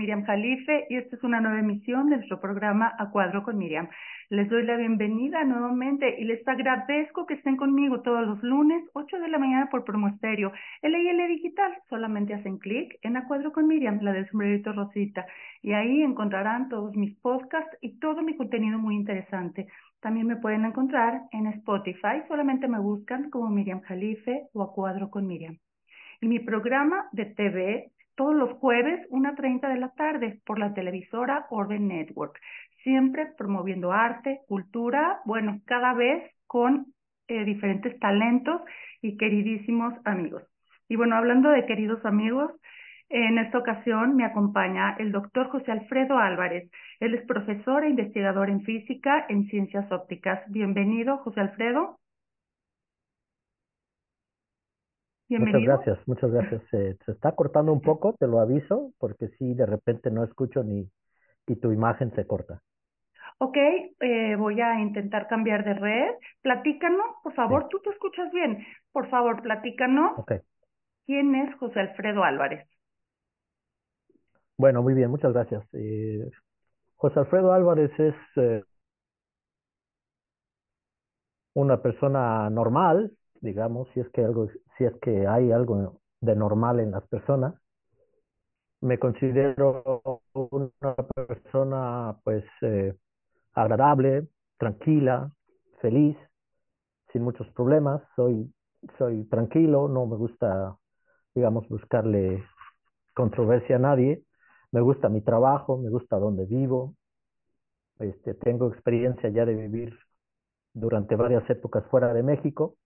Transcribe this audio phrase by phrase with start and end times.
[0.00, 3.86] Miriam Jalife y esta es una nueva emisión de nuestro programa A Cuadro con Miriam.
[4.30, 9.20] Les doy la bienvenida nuevamente y les agradezco que estén conmigo todos los lunes, 8
[9.20, 10.52] de la mañana por Promo Estéreo,
[10.82, 11.76] LIL Digital.
[11.90, 15.26] Solamente hacen clic en A Cuadro con Miriam, la del sombrerito Rosita,
[15.60, 19.66] y ahí encontrarán todos mis podcasts y todo mi contenido muy interesante.
[20.00, 25.10] También me pueden encontrar en Spotify, solamente me buscan como Miriam Jalife o A Cuadro
[25.10, 25.58] con Miriam.
[26.22, 31.46] Y mi programa de TV todos los jueves, 1.30 de la tarde, por la televisora
[31.48, 32.38] Orden Network,
[32.82, 36.92] siempre promoviendo arte, cultura, bueno, cada vez con
[37.28, 38.60] eh, diferentes talentos
[39.00, 40.42] y queridísimos amigos.
[40.86, 42.52] Y bueno, hablando de queridos amigos,
[43.08, 46.70] en esta ocasión me acompaña el doctor José Alfredo Álvarez.
[47.00, 50.42] Él es profesor e investigador en física en ciencias ópticas.
[50.48, 51.99] Bienvenido, José Alfredo.
[55.30, 56.62] Muchas gracias, muchas gracias.
[56.70, 60.90] se está cortando un poco, te lo aviso, porque si de repente no escucho ni
[61.50, 62.62] y tu imagen se corta.
[63.38, 66.14] Ok, eh, voy a intentar cambiar de red.
[66.42, 68.64] Platícanos, por favor, tú te escuchas bien.
[68.92, 70.18] Por favor, platícanos.
[70.18, 70.38] Okay.
[71.06, 72.68] ¿Quién es José Alfredo Álvarez?
[74.56, 75.64] Bueno, muy bien, muchas gracias.
[75.72, 76.30] Eh,
[76.96, 78.62] José Alfredo Álvarez es eh,
[81.54, 86.80] una persona normal, digamos, si es que algo, si es que hay algo de normal
[86.80, 87.54] en las personas.
[88.80, 92.94] Me considero una persona, pues, eh,
[93.54, 95.30] agradable, tranquila,
[95.80, 96.16] feliz,
[97.12, 98.02] sin muchos problemas.
[98.16, 98.52] Soy,
[98.98, 100.76] soy tranquilo, no me gusta,
[101.34, 102.44] digamos, buscarle
[103.14, 104.24] controversia a nadie.
[104.72, 106.94] Me gusta mi trabajo, me gusta donde vivo.
[107.98, 109.98] Este, tengo experiencia ya de vivir
[110.72, 112.76] durante varias épocas fuera de México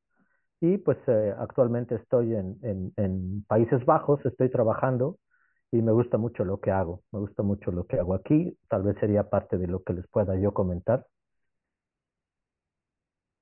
[0.64, 5.18] y pues eh, actualmente estoy en, en, en, Países Bajos, estoy trabajando
[5.70, 8.82] y me gusta mucho lo que hago, me gusta mucho lo que hago aquí, tal
[8.82, 11.04] vez sería parte de lo que les pueda yo comentar.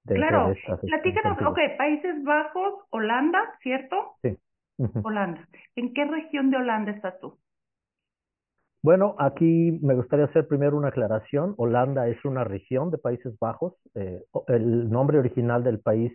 [0.05, 4.17] Claro, platícanos, ok, Países Bajos, Holanda, ¿cierto?
[4.23, 4.37] Sí.
[5.05, 5.49] Holanda.
[5.77, 7.39] ¿En qué región de Holanda estás tú?
[8.83, 11.55] Bueno, aquí me gustaría hacer primero una aclaración.
[11.57, 13.75] Holanda es una región de Países Bajos.
[13.95, 16.13] Eh, el nombre original del país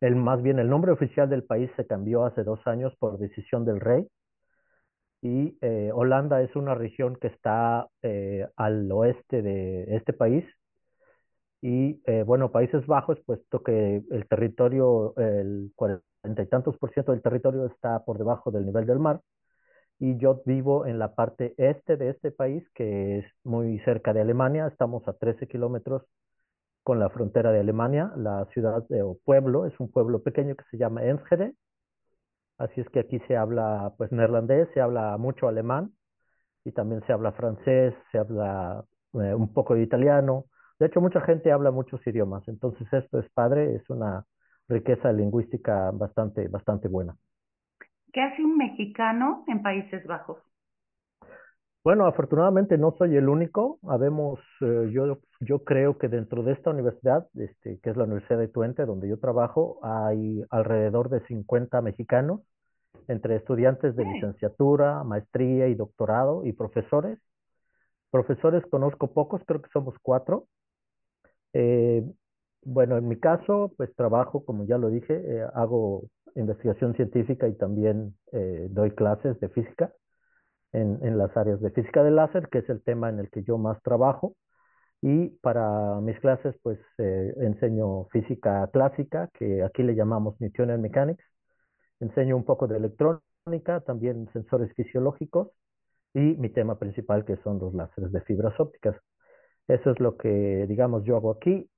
[0.00, 3.64] el, más bien el nombre oficial del país se cambió hace dos años por decisión
[3.64, 4.06] del rey.
[5.22, 10.44] Y eh, Holanda es una región que está eh, al oeste de este país.
[11.62, 17.12] Y eh, bueno, Países Bajos, puesto que el territorio, el cuarenta y tantos por ciento
[17.12, 19.20] del territorio está por debajo del nivel del mar.
[19.98, 24.20] Y yo vivo en la parte este de este país que es muy cerca de
[24.20, 26.02] Alemania, estamos a 13 kilómetros
[26.86, 28.12] con la frontera de Alemania.
[28.16, 31.52] La ciudad o pueblo es un pueblo pequeño que se llama Enschede.
[32.58, 35.90] Así es que aquí se habla pues neerlandés, se habla mucho alemán
[36.64, 40.44] y también se habla francés, se habla eh, un poco de italiano.
[40.78, 42.46] De hecho, mucha gente habla muchos idiomas.
[42.46, 44.24] Entonces esto es padre, es una
[44.68, 47.16] riqueza lingüística bastante, bastante buena.
[48.12, 50.38] ¿Qué hace un mexicano en Países Bajos?
[51.86, 53.78] Bueno, afortunadamente no soy el único.
[53.88, 58.40] Habemos, eh, yo, yo creo que dentro de esta universidad, este, que es la Universidad
[58.40, 62.40] de Twente, donde yo trabajo, hay alrededor de 50 mexicanos,
[63.06, 67.20] entre estudiantes de licenciatura, maestría y doctorado y profesores.
[68.10, 70.48] Profesores conozco pocos, creo que somos cuatro.
[71.52, 72.02] Eh,
[72.64, 76.02] bueno, en mi caso, pues trabajo, como ya lo dije, eh, hago
[76.34, 78.16] investigación científica y también
[78.70, 79.92] doy clases de física
[80.72, 83.42] en, en, las áreas de física del láser, que es el tema en el que
[83.42, 84.34] yo más trabajo.
[85.02, 91.24] Y para mis clases, pues eh, enseño física clásica, que aquí le llamamos Newtonian Mechanics.
[92.00, 95.50] Enseño un poco de electrónica, también sensores fisiológicos
[96.14, 98.96] y mi tema principal, que son los láseres de fibras ópticas.
[99.68, 101.68] Eso es lo que, digamos, yo hago aquí.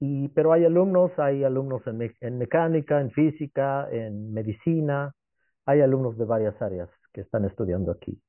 [0.00, 5.14] Y, pero hay alumnos, hay alumnos en, en mecánica, en física, en medicina,
[5.66, 8.20] hay alumnos de varias áreas que están estudiando aquí,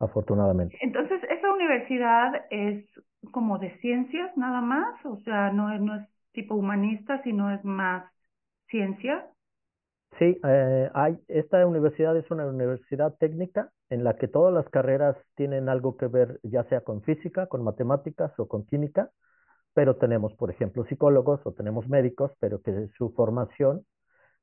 [0.00, 0.78] afortunadamente.
[0.80, 2.82] Entonces, ¿esa universidad es
[3.30, 4.94] como de ciencias nada más?
[5.04, 8.10] O sea, no, es, no es tipo humanista, sino es más
[8.70, 9.26] ciencia.
[10.18, 15.14] Sí, eh, hay, esta universidad es una universidad técnica en la que todas las carreras
[15.34, 19.10] tienen algo que ver, ya sea con física, con matemáticas o con química,
[19.74, 23.84] pero tenemos, por ejemplo, psicólogos o tenemos médicos, pero que su formación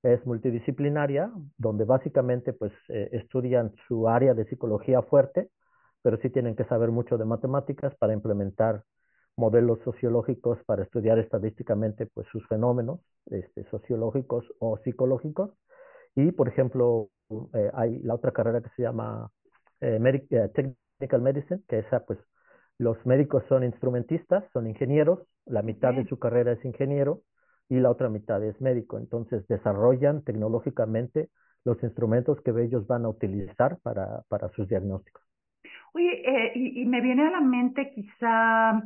[0.04, 5.50] es multidisciplinaria, donde básicamente pues eh, estudian su área de psicología fuerte,
[6.02, 8.84] pero sí tienen que saber mucho de matemáticas para implementar
[9.38, 15.52] modelos sociológicos para estudiar estadísticamente pues sus fenómenos este, sociológicos o psicológicos.
[16.16, 17.10] Y por ejemplo,
[17.54, 19.32] eh, hay la otra carrera que se llama
[19.80, 20.00] eh,
[20.54, 22.20] Technical Medicine, que esa pues
[22.78, 27.22] los médicos son instrumentistas, son ingenieros, la mitad de su carrera es ingeniero
[27.70, 28.98] y la otra mitad es médico.
[28.98, 31.30] Entonces desarrollan tecnológicamente
[31.66, 35.24] los instrumentos que ellos van a utilizar para, para sus diagnósticos.
[35.94, 38.82] Oye, eh, y, y, me viene a la mente quizá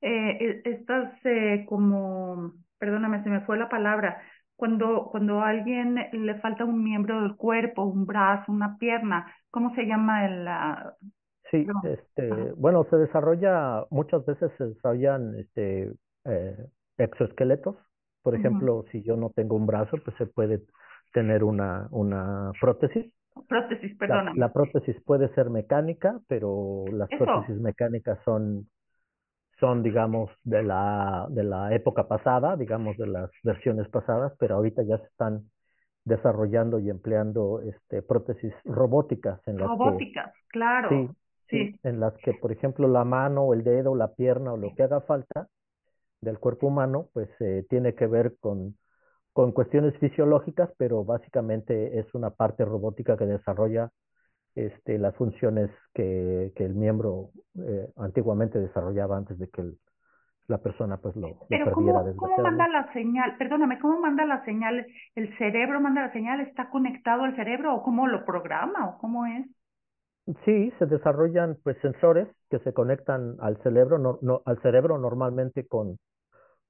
[0.00, 4.20] eh, e, estas eh, como, perdóname, se me fue la palabra,
[4.56, 9.74] cuando, cuando a alguien le falta un miembro del cuerpo, un brazo, una pierna, ¿cómo
[9.74, 10.48] se llama el...
[11.50, 15.92] Sí, este, bueno, se desarrolla, muchas veces se desarrollan este,
[16.24, 16.66] eh,
[16.98, 17.76] exoesqueletos.
[18.22, 20.60] Por ejemplo, si yo no tengo un brazo, pues se puede
[21.12, 23.12] tener una, una prótesis.
[23.48, 24.38] Prótesis, perdóname.
[24.38, 28.68] La, prótesis puede ser mecánica, pero las prótesis mecánicas son,
[29.58, 34.82] son, digamos, de la, de la época pasada, digamos, de las versiones pasadas, pero ahorita
[34.82, 35.44] ya se están
[36.04, 40.88] desarrollando y empleando este, prótesis robóticas en las robóticas, claro.
[40.88, 41.08] Sí,
[41.48, 44.82] sí, en las que, por ejemplo, la mano, el dedo, la pierna o lo que
[44.82, 45.48] haga falta
[46.20, 48.76] del cuerpo humano, pues eh, tiene que ver con,
[49.32, 53.90] con cuestiones fisiológicas, pero básicamente es una parte robótica que desarrolla
[54.54, 59.78] este, las funciones que, que el miembro eh, antiguamente desarrollaba antes de que el,
[60.48, 62.00] la persona pues lo, Pero perdiera.
[62.00, 63.36] ¿cómo, ¿cómo manda la señal?
[63.38, 64.86] Perdóname, ¿cómo manda la señal?
[65.14, 66.40] ¿El cerebro manda la señal?
[66.40, 69.46] ¿Está conectado al cerebro o cómo lo programa o cómo es?
[70.44, 75.66] Sí, se desarrollan pues sensores que se conectan al cerebro, no, no, al cerebro normalmente
[75.66, 75.98] con,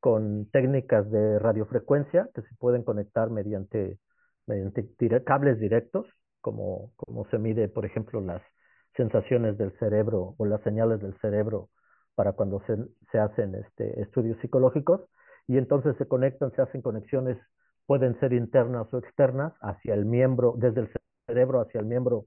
[0.00, 3.98] con técnicas de radiofrecuencia que se pueden conectar mediante,
[4.46, 4.88] mediante
[5.24, 6.06] cables directos,
[6.40, 6.92] como,
[7.30, 8.42] se mide, por ejemplo, las
[8.96, 11.68] sensaciones del cerebro o las señales del cerebro
[12.14, 12.76] para cuando se,
[13.12, 15.02] se hacen este, estudios psicológicos,
[15.46, 17.38] y entonces se conectan, se hacen conexiones,
[17.86, 20.90] pueden ser internas o externas, hacia el miembro, desde el
[21.26, 22.26] cerebro hacia el miembro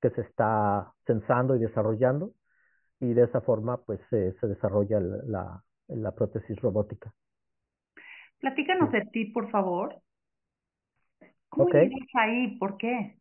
[0.00, 2.32] que se está sensando y desarrollando,
[3.00, 7.12] y de esa forma pues se desarrolla la, la prótesis robótica.
[8.40, 10.00] Platícanos de ti, por favor.
[11.48, 11.90] ¿Cómo okay.
[12.14, 12.58] ahí?
[12.58, 13.18] ¿Por qué?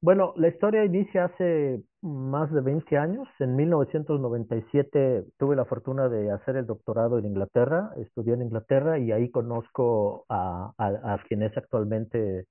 [0.00, 3.28] Bueno, la historia inicia hace más de 20 años.
[3.40, 9.10] En 1997 tuve la fortuna de hacer el doctorado en Inglaterra, estudié en Inglaterra y
[9.10, 12.46] ahí conozco a, a, a quien es actualmente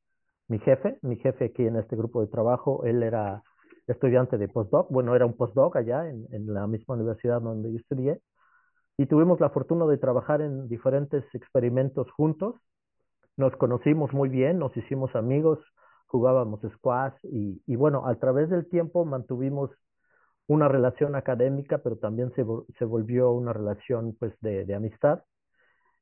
[0.49, 2.83] mi jefe, mi jefe aquí en este grupo de trabajo.
[2.83, 3.41] Él era
[3.87, 7.77] estudiante de postdoc, bueno, era un postdoc allá en, en la misma universidad donde yo
[7.77, 8.19] estudié
[8.97, 12.55] y tuvimos la fortuna de trabajar en diferentes experimentos juntos.
[13.37, 15.59] Nos conocimos muy bien, nos hicimos amigos,
[16.07, 19.69] jugábamos squash y, bueno, a través del tiempo mantuvimos
[20.47, 22.43] una relación académica, pero también se,
[22.79, 25.21] se volvió una relación pues de, amistad.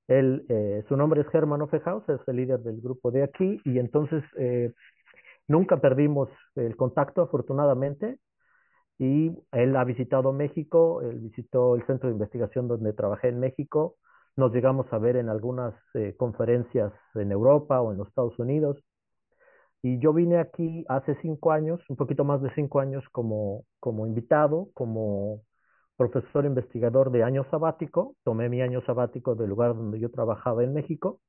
[0.08, 3.80] Él, eh, su nombre es Germán Fejaus, es el líder del grupo de aquí y
[3.80, 4.72] entonces eh,
[5.48, 8.20] nunca perdimos el contacto afortunadamente
[8.98, 13.98] y él ha visitado México, él visitó el centro de investigación donde trabajé en México,
[14.38, 18.78] nos llegamos a ver en algunas eh, conferencias en Europa o en los Estados Unidos.
[19.82, 24.08] Y yo vine aquí hace cinco años, un poquito más de cinco años como, como
[24.08, 25.42] invitado, como
[25.96, 28.16] profesor investigador de año sabático.
[28.24, 31.20] Tomé mi año sabático del lugar donde yo trabajaba en México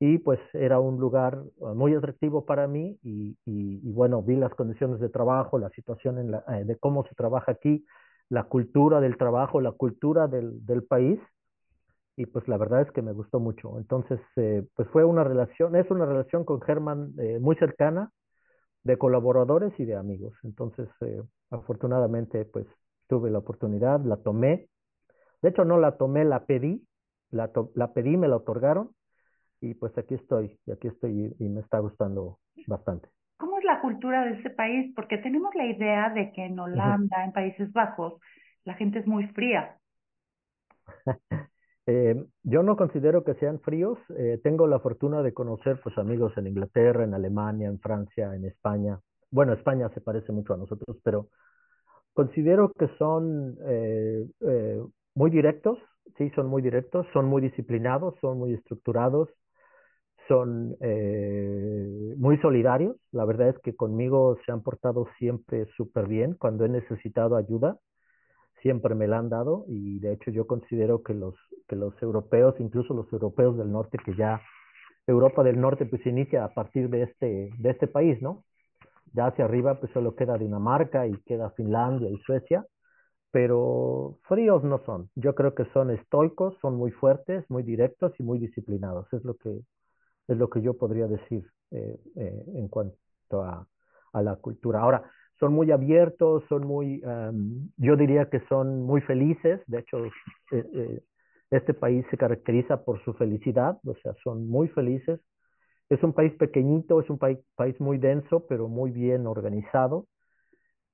[0.00, 4.54] y pues era un lugar ah, muy atractivo para mí y, y, bueno, vi las
[4.54, 7.84] condiciones de trabajo, la situación en la, eh, de cómo se trabaja aquí,
[8.28, 11.18] la cultura del trabajo, la cultura del, del país
[12.16, 13.78] y pues la verdad es que me gustó mucho.
[13.78, 18.10] Entonces, eh, pues fue una relación, es una relación con Germán eh, muy cercana,
[18.84, 20.34] de colaboradores y de amigos.
[20.44, 22.66] Entonces, eh, afortunadamente, pues
[23.08, 24.68] tuve la oportunidad, la tomé.
[25.42, 26.84] De hecho, no la tomé, la pedí,
[27.30, 28.90] la, la pedí, me la otorgaron
[29.60, 33.08] y pues aquí estoy, y aquí estoy y, me está gustando bastante.
[33.36, 34.92] ¿Cómo es la cultura de ese país?
[34.94, 38.20] Porque tenemos la idea de que en Holanda, en Países Bajos,
[38.64, 39.76] la gente es muy fría.
[41.86, 43.98] eh, yo no considero que sean fríos.
[44.16, 48.44] Eh, tengo la fortuna de conocer pues amigos en Inglaterra, en Alemania, en Francia, en
[48.44, 48.98] España.
[49.30, 51.28] Bueno, España se parece mucho a nosotros, pero
[52.18, 54.82] considero que son eh, eh,
[55.14, 55.78] muy directos,
[56.16, 59.28] sí, son muy directos, son muy disciplinados, son muy estructurados,
[60.28, 62.96] son eh, muy solidarios.
[63.12, 66.34] La verdad es que conmigo se han portado siempre súper bien.
[66.34, 67.78] Cuando he necesitado ayuda,
[68.62, 71.34] siempre me la han dado y de hecho yo considero que los,
[71.68, 74.40] que los europeos, incluso los europeos del norte, que ya
[75.06, 78.44] Europa del Norte pues inicia a partir de este, de este país, ¿no?
[79.14, 82.66] Ya hacia arriba pues solo queda Dinamarca y queda Finlandia y Suecia,
[83.30, 85.10] pero fríos no son.
[85.14, 89.10] Yo creo que son estoicos, son muy fuertes, muy directos y muy disciplinados.
[89.12, 89.60] Es lo que
[90.28, 93.66] es lo que yo podría decir eh, eh, en cuanto a,
[94.12, 94.80] a, la cultura.
[94.80, 100.04] Ahora, son muy abiertos, son muy, um, yo diría que son muy felices, de hecho,
[100.04, 100.10] eh,
[100.52, 101.00] eh,
[101.50, 105.20] este país se caracteriza por su felicidad, o sea, son muy felices.
[105.88, 110.06] Es un país pequeñito, es un país, país muy denso, pero muy bien organizado.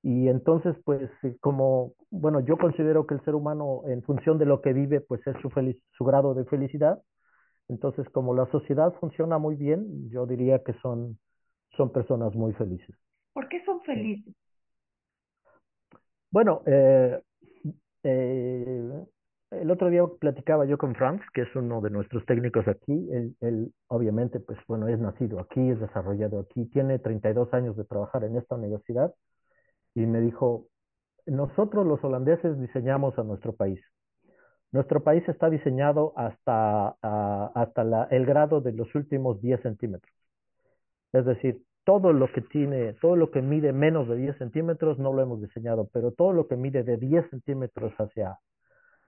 [0.01, 1.09] Y entonces, pues,
[1.41, 5.25] como, bueno, yo considero que el ser humano, en función de lo que vive, pues
[5.27, 5.49] es su,
[5.97, 7.01] su grado de felicidad.
[7.67, 11.17] Entonces, como la sociedad funciona muy bien, yo diría que son,
[11.75, 12.95] son personas muy felices.
[13.33, 14.33] ¿Por qué son felices?
[16.29, 17.19] Bueno, eh,
[18.03, 19.05] eh,
[19.51, 23.07] el otro día platicaba yo con Franz, que es uno de nuestros técnicos aquí.
[23.11, 27.85] Él, él, obviamente, pues bueno, es nacido aquí, es desarrollado aquí, tiene 32 años de
[27.85, 29.13] trabajar en esta universidad
[29.95, 30.67] y me dijo,
[31.25, 33.79] nosotros los holandeses diseñamos a nuestro país.
[34.75, 40.13] Nuestro país está diseñado hasta, hasta la, el grado de los últimos 10 centímetros.
[41.13, 45.13] Es decir, todo lo que tiene, todo lo que mide menos de 10 centímetros no
[45.13, 48.37] lo hemos diseñado, pero todo lo que mide de 10 centímetros hacia,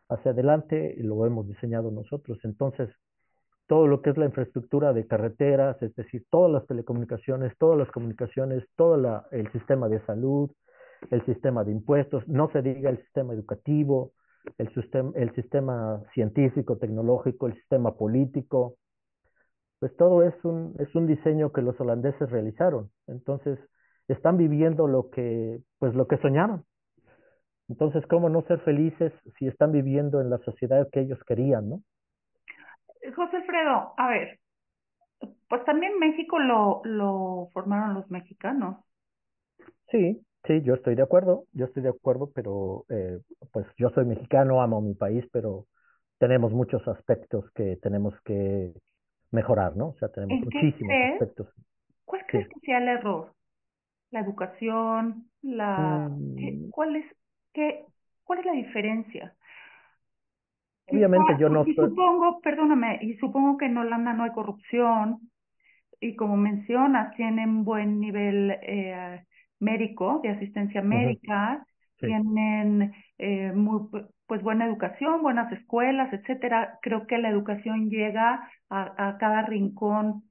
[0.07, 2.39] hacia adelante lo hemos diseñado nosotros.
[2.45, 2.89] Entonces,
[3.67, 7.91] todo lo que es la infraestructura de carreteras, es decir, todas las telecomunicaciones, todas las
[7.91, 10.50] comunicaciones, todo la, el sistema de salud,
[11.12, 14.13] el sistema de impuestos, no se diga el sistema educativo,
[14.58, 18.75] el sistema, el sistema científico, tecnológico, el sistema político,
[19.80, 22.89] pues todo es un, es un diseño que los holandeses realizaron.
[23.08, 23.60] Entonces,
[24.08, 26.66] están viviendo lo que, pues lo que soñaron.
[27.70, 31.82] Entonces, ¿cómo no ser felices si están viviendo en la sociedad que ellos querían, no?
[33.16, 34.39] José Alfredo, a ver,
[35.50, 38.77] pues también México lo, lo formaron los mexicanos.
[39.92, 43.20] Sí, sí, yo estoy de acuerdo, yo estoy de acuerdo, pero eh,
[43.51, 45.65] pues yo soy mexicano, amo mi país, pero
[46.20, 48.74] tenemos muchos aspectos que tenemos que
[49.32, 49.89] mejorar, ¿no?
[49.89, 51.48] O sea, tenemos muchísimos aspectos.
[52.06, 53.34] ¿Cuál crees que sea el error?
[54.12, 55.29] ¿La educación?
[55.41, 56.70] La, mm.
[56.70, 57.06] ¿cuál, es,
[57.53, 57.86] qué,
[58.24, 59.34] ¿Cuál es la diferencia?
[60.89, 61.65] Obviamente yo no...
[61.67, 65.20] Y supongo, perdóname, y supongo que en Holanda no hay corrupción,
[66.00, 69.25] y como mencionas, tienen buen nivel eh,
[69.59, 71.65] médico, de asistencia médica,
[71.99, 73.89] tienen eh, muy,
[74.27, 76.79] pues buena educación, buenas escuelas, etcétera.
[76.81, 80.23] Creo que la educación llega a, a cada rincón,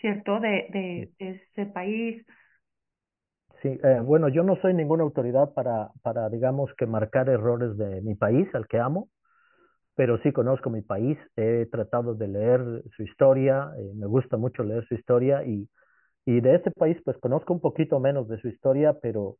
[0.00, 2.24] ¿cierto?, de, de, ese país.
[3.62, 8.02] Sí, eh, bueno, yo no soy ninguna autoridad para, para, digamos, que marcar errores de
[8.02, 9.08] mi país, al que amo,
[9.96, 12.60] pero sí conozco mi país, he tratado de leer
[12.96, 15.68] su historia, eh, me gusta mucho leer su historia y,
[16.28, 19.38] y de ese país pues conozco un poquito menos de su historia, pero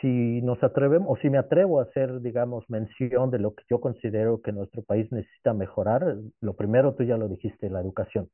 [0.00, 3.80] si nos atrevemos, o si me atrevo a hacer, digamos, mención de lo que yo
[3.80, 8.28] considero que nuestro país necesita mejorar, lo primero tú ya lo dijiste, la educación.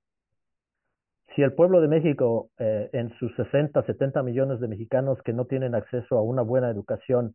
[1.35, 5.47] Si el pueblo de México, eh, en sus 60, 70 millones de mexicanos que no
[5.47, 7.35] tienen acceso a una buena educación,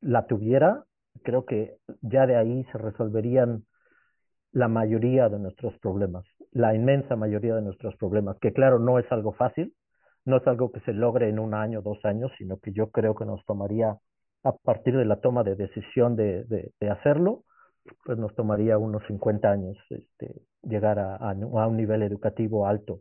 [0.00, 0.84] la tuviera,
[1.24, 3.64] creo que ya de ahí se resolverían
[4.52, 9.10] la mayoría de nuestros problemas, la inmensa mayoría de nuestros problemas, que claro, no es
[9.12, 9.74] algo fácil,
[10.24, 13.14] no es algo que se logre en un año, dos años, sino que yo creo
[13.14, 13.96] que nos tomaría,
[14.42, 17.44] a partir de la toma de decisión de, de, hacerlo,
[18.04, 21.32] pues nos tomaría unos 50 años este, llegar a, a,
[21.66, 23.00] un nivel educativo alto.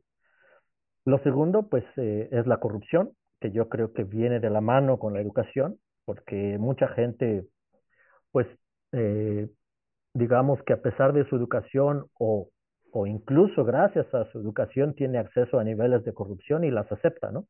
[1.06, 4.98] Lo segundo, pues, eh, es la corrupción, que yo creo que viene de la mano
[5.00, 7.48] con la educación, porque mucha gente,
[8.32, 8.48] pues,
[8.92, 9.50] eh,
[10.16, 12.50] digamos que a pesar de su educación o
[12.98, 17.30] o incluso gracias a su educación tiene acceso a niveles de corrupción y las acepta,
[17.30, 17.46] ¿no?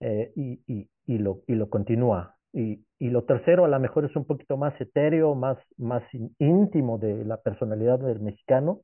[0.00, 2.36] Eh, y, y, y, lo, y lo continúa.
[2.52, 6.02] Y, y lo tercero, a lo mejor es un poquito más etéreo, más, más
[6.38, 8.82] íntimo de la personalidad del mexicano,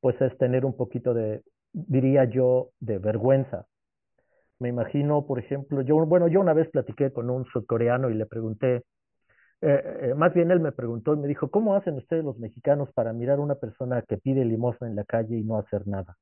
[0.00, 3.66] pues es tener un poquito de, diría yo, de vergüenza.
[4.58, 8.26] Me imagino, por ejemplo, yo, bueno, yo una vez platiqué con un surcoreano y le
[8.26, 8.82] pregunté,
[9.62, 12.90] eh, eh, más bien él me preguntó y me dijo, ¿cómo hacen ustedes los mexicanos
[12.92, 16.16] para mirar a una persona que pide limosna en la calle y no hacer nada?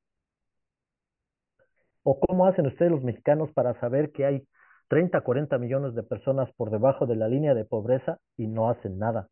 [2.03, 4.47] ¿O cómo hacen ustedes los mexicanos para saber que hay
[4.89, 8.99] 30, 40 millones de personas por debajo de la línea de pobreza y no hacen
[8.99, 9.29] nada?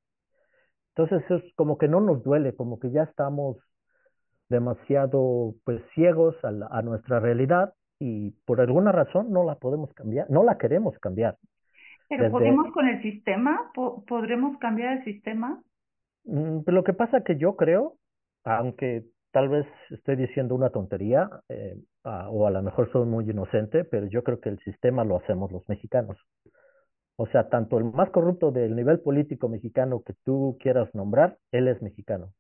[0.94, 3.58] Entonces es como que no nos duele, como que ya estamos
[4.48, 10.28] demasiado pues ciegos a, a nuestra realidad y por alguna razón no la podemos cambiar,
[10.30, 11.38] no la queremos cambiar.
[12.16, 13.72] Pero podemos con el sistema,
[14.06, 15.62] podremos cambiar el sistema.
[16.24, 17.96] Mm, lo que pasa que yo creo,
[18.44, 23.84] aunque tal vez estoy diciendo una tontería, eh, o a lo mejor soy muy inocente,
[23.84, 26.18] pero yo creo que el sistema lo hacemos los mexicanos.
[27.16, 31.68] O sea, tanto el más corrupto del nivel político mexicano que tú quieras nombrar, él
[31.68, 32.32] es mexicano.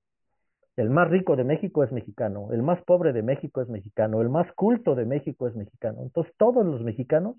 [0.76, 4.28] El más rico de México es mexicano, el más pobre de México es mexicano, el
[4.28, 6.02] más culto de México es mexicano.
[6.02, 7.36] Entonces, todos los mexicanos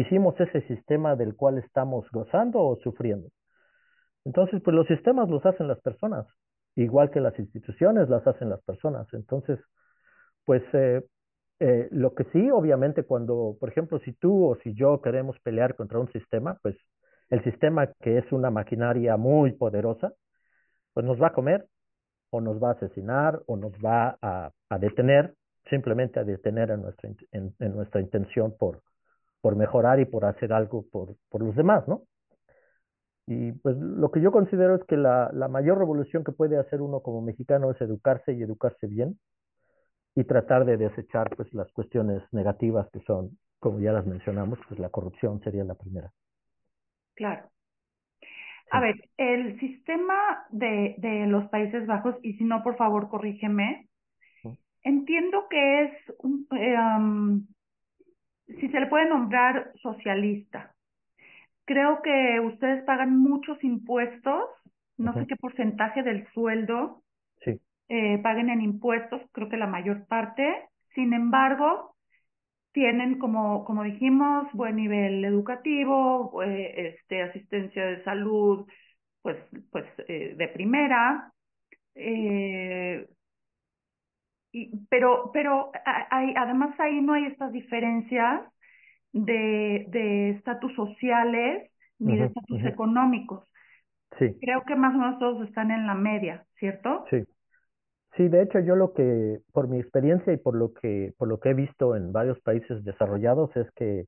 [0.00, 3.28] hicimos ese sistema del cual estamos gozando o sufriendo.
[4.24, 6.26] Entonces, pues los sistemas los hacen las personas,
[6.76, 9.06] igual que las instituciones las hacen las personas.
[9.12, 9.58] Entonces,
[10.44, 11.04] pues eh,
[11.60, 15.74] eh, lo que sí, obviamente, cuando, por ejemplo, si tú o si yo queremos pelear
[15.74, 16.76] contra un sistema, pues
[17.30, 20.12] el sistema que es una maquinaria muy poderosa,
[20.94, 21.66] pues nos va a comer
[22.30, 25.34] o nos va a asesinar o nos va a, detener,
[25.70, 28.82] simplemente a detener en nuestra intención por,
[29.40, 32.02] por mejorar y por hacer algo por, por los demás, ¿no?
[33.26, 36.80] Y pues lo que yo considero es que la, la mayor revolución que puede hacer
[36.80, 39.18] uno como mexicano es educarse y educarse bien
[40.14, 44.80] y tratar de desechar pues las cuestiones negativas que son, como ya las mencionamos, pues
[44.80, 46.10] la corrupción sería la primera.
[47.14, 47.50] Claro.
[48.70, 53.88] A ver, el sistema de, de los Países Bajos, y si no, por favor, corrígeme,
[54.82, 57.46] entiendo que es, un, eh, um,
[58.48, 60.74] si se le puede nombrar socialista.
[61.64, 64.44] Creo que ustedes pagan muchos impuestos,
[64.96, 67.02] no sé qué porcentaje del sueldo
[67.44, 67.60] sí.
[67.88, 70.68] eh, paguen en impuestos, creo que la mayor parte.
[70.94, 71.94] Sin embargo,
[72.72, 78.66] tienen, como, como dijimos, buen nivel educativo, eh, este, asistencia de salud,
[79.22, 79.36] pues,
[79.70, 81.32] pues eh, de primera.
[81.94, 83.06] Eh,
[84.62, 85.70] y, pero, pero
[86.10, 88.42] hay, además ahí no hay estas diferencias
[89.12, 93.44] de estatus sociales ni de estatus económicos.
[94.18, 94.36] Sí.
[94.40, 97.04] Creo que más o menos todos están en la media, ¿cierto?
[97.10, 97.24] Sí.
[98.16, 101.38] Sí, de hecho yo lo que, por mi experiencia y por lo que, por lo
[101.38, 104.06] que he visto en varios países desarrollados es que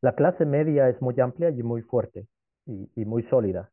[0.00, 2.26] la clase media es muy amplia y muy fuerte
[2.64, 3.70] y, y muy sólida,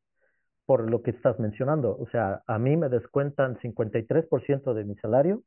[0.65, 1.96] por lo que estás mencionando.
[1.98, 5.44] O sea, a mí me descuentan 53% de mi salario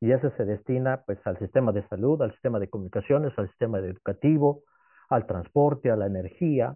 [0.00, 3.78] y ese se destina pues al sistema de salud, al sistema de comunicaciones, al sistema
[3.80, 4.62] educativo,
[5.10, 6.74] al transporte, a la energía.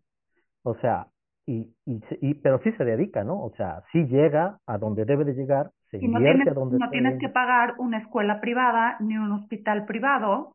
[0.62, 1.08] O sea,
[1.46, 3.42] y, y, y, pero sí se dedica, ¿no?
[3.42, 6.54] O sea, sí llega a donde debe de llegar, se y no invierte tienes, a
[6.54, 10.52] donde no tienes que pagar una escuela privada ni un hospital privado,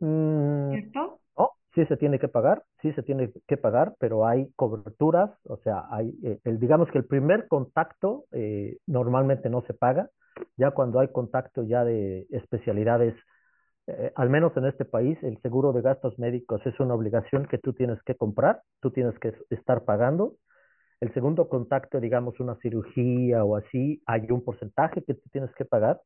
[0.00, 1.20] Mm, ¿cierto?
[1.74, 5.86] Sí se tiene que pagar, sí se tiene que pagar, pero hay coberturas, o sea,
[5.90, 10.10] hay, eh, el, digamos que el primer contacto eh, normalmente no se paga,
[10.56, 13.14] ya cuando hay contacto ya de especialidades,
[13.86, 17.58] eh, al menos en este país, el seguro de gastos médicos es una obligación que
[17.58, 20.34] tú tienes que comprar, tú tienes que estar pagando.
[21.00, 25.64] El segundo contacto, digamos, una cirugía o así, hay un porcentaje que tú tienes que
[25.64, 26.00] pagar.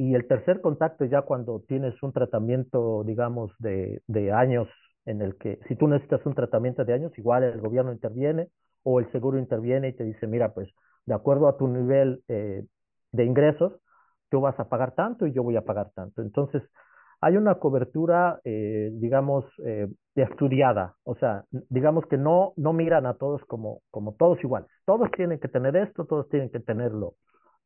[0.00, 4.66] Y el tercer contacto ya cuando tienes un tratamiento, digamos, de, de años,
[5.04, 8.48] en el que si tú necesitas un tratamiento de años, igual el gobierno interviene
[8.82, 10.70] o el seguro interviene y te dice, mira, pues
[11.04, 12.64] de acuerdo a tu nivel eh,
[13.12, 13.74] de ingresos,
[14.30, 16.22] tú vas a pagar tanto y yo voy a pagar tanto.
[16.22, 16.62] Entonces,
[17.20, 20.94] hay una cobertura, eh, digamos, eh, estudiada.
[21.04, 24.70] O sea, digamos que no, no miran a todos como, como todos iguales.
[24.86, 26.90] Todos tienen que tener esto, todos tienen que tener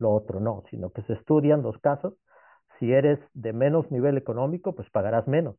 [0.05, 2.15] lo, otro, no, sino que se estudian los casos.
[2.79, 5.57] Si eres de menos nivel económico, pues pagarás menos.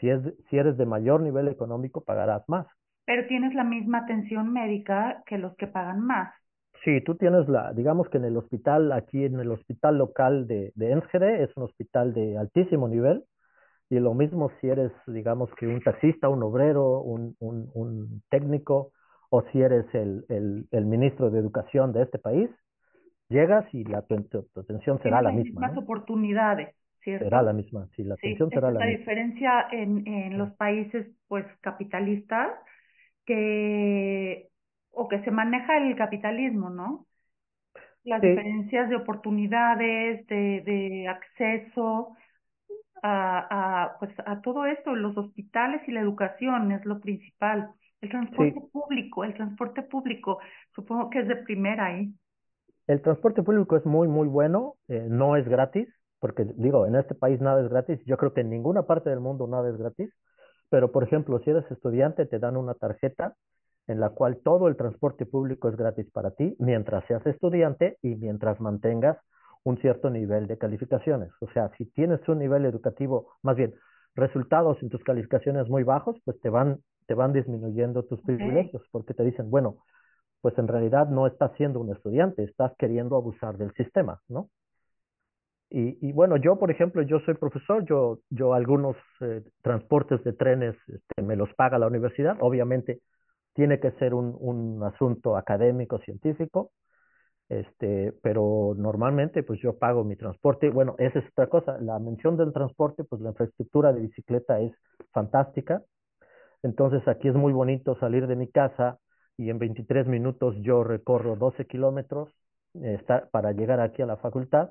[0.00, 2.66] Si, es, si eres de mayor nivel económico, pagarás más.
[3.06, 6.34] Pero tienes la misma atención médica que los que pagan más.
[6.84, 10.72] Sí, tú tienes la, digamos que en el hospital, aquí en el hospital local de,
[10.74, 13.24] de Enschede, es un hospital de altísimo nivel,
[13.88, 18.92] y lo mismo si eres, digamos que un taxista, un obrero, un, un, un técnico,
[19.30, 22.50] o si eres el, el, el, ministro de educación de este país,
[23.28, 25.32] llegas y la, tu, tu, tu atención será la misma.
[25.32, 25.76] Las mismas ¿no?
[25.76, 27.30] oportunidades, ¿cierto?
[27.30, 28.98] Será la misma, sí, la atención sí, será es la, la misma.
[28.98, 32.52] diferencia en, en los países, pues, capitalistas,
[33.26, 34.48] que
[34.92, 37.06] o que se maneja el capitalismo, ¿no?
[38.04, 38.24] Las Sí.
[38.24, 42.16] diferencias de oportunidades, de, de acceso
[43.02, 47.72] a, a, pues, a todo esto, los hospitales y la educación es lo principal.
[48.00, 48.64] El transporte Sí.
[48.72, 50.40] público, el transporte público,
[50.74, 52.14] supongo que es de primera ahí.
[52.86, 55.88] El transporte público es muy, muy bueno, eh, no es gratis,
[56.20, 59.20] porque digo, en este país nada es gratis, yo creo que en ninguna parte del
[59.20, 60.10] mundo nada es gratis,
[60.70, 63.36] pero por ejemplo, si eres estudiante, te dan una tarjeta
[63.86, 68.16] en la cual todo el transporte público es gratis para ti mientras seas estudiante y
[68.16, 69.18] mientras mantengas
[69.62, 71.30] un cierto nivel de calificaciones.
[71.40, 73.74] O sea, si tienes un nivel educativo, más bien,
[74.14, 78.24] resultados en tus calificaciones muy bajos, pues te van, te van disminuyendo tus Okay.
[78.24, 79.78] privilegios, porque te dicen, bueno,
[80.44, 84.50] pues en realidad no estás siendo un estudiante, estás queriendo abusar del sistema, ¿no?
[85.70, 90.34] Y, y bueno, yo, por ejemplo, yo soy profesor, yo, yo algunos eh, transportes de
[90.34, 93.00] trenes este, me los paga la universidad, obviamente
[93.54, 96.72] tiene que ser un, un asunto académico, científico,
[97.48, 100.68] este, pero normalmente pues yo pago mi transporte.
[100.68, 101.78] Bueno, esa es otra cosa.
[101.80, 104.74] La mención del transporte, pues la infraestructura de bicicleta es
[105.12, 105.82] fantástica.
[106.62, 108.98] Entonces aquí es muy bonito salir de mi casa
[109.36, 112.30] y en 23 minutos yo recorro 12 kilómetros
[112.74, 114.70] eh, para llegar aquí a la facultad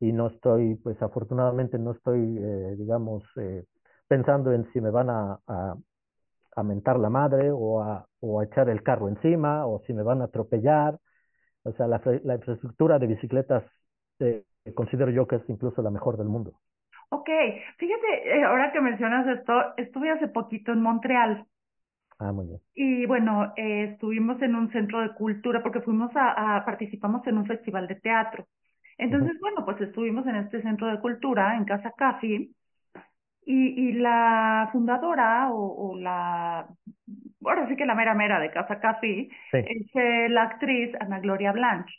[0.00, 3.64] y no estoy, pues afortunadamente no estoy, eh, digamos, eh,
[4.06, 8.68] pensando en si me van a, a, mentar la madre o a, o a echar
[8.68, 10.98] el carro encima o si me van a atropellar
[11.62, 13.64] o sea, la, la infraestructura de bicicletas
[14.20, 14.44] eh,
[14.74, 16.54] considero yo que es incluso la mejor del mundo.
[17.10, 17.28] Ok,
[17.78, 21.46] fíjate, eh, ahora que mencionas esto, estuve hace poquito en Montreal.
[22.18, 22.60] Ah, muy bien.
[22.74, 27.38] Y bueno, eh, estuvimos en un centro de cultura porque fuimos a, a participamos en
[27.38, 28.46] un festival de teatro.
[28.98, 32.50] Entonces, bueno, pues estuvimos en este centro de cultura, en Casa Café,
[33.46, 36.68] y, y la fundadora o, o la
[37.44, 39.28] ahora sí que la mera mera de Casa Café,
[39.64, 41.94] es eh, la actriz Ana Gloria Blanche.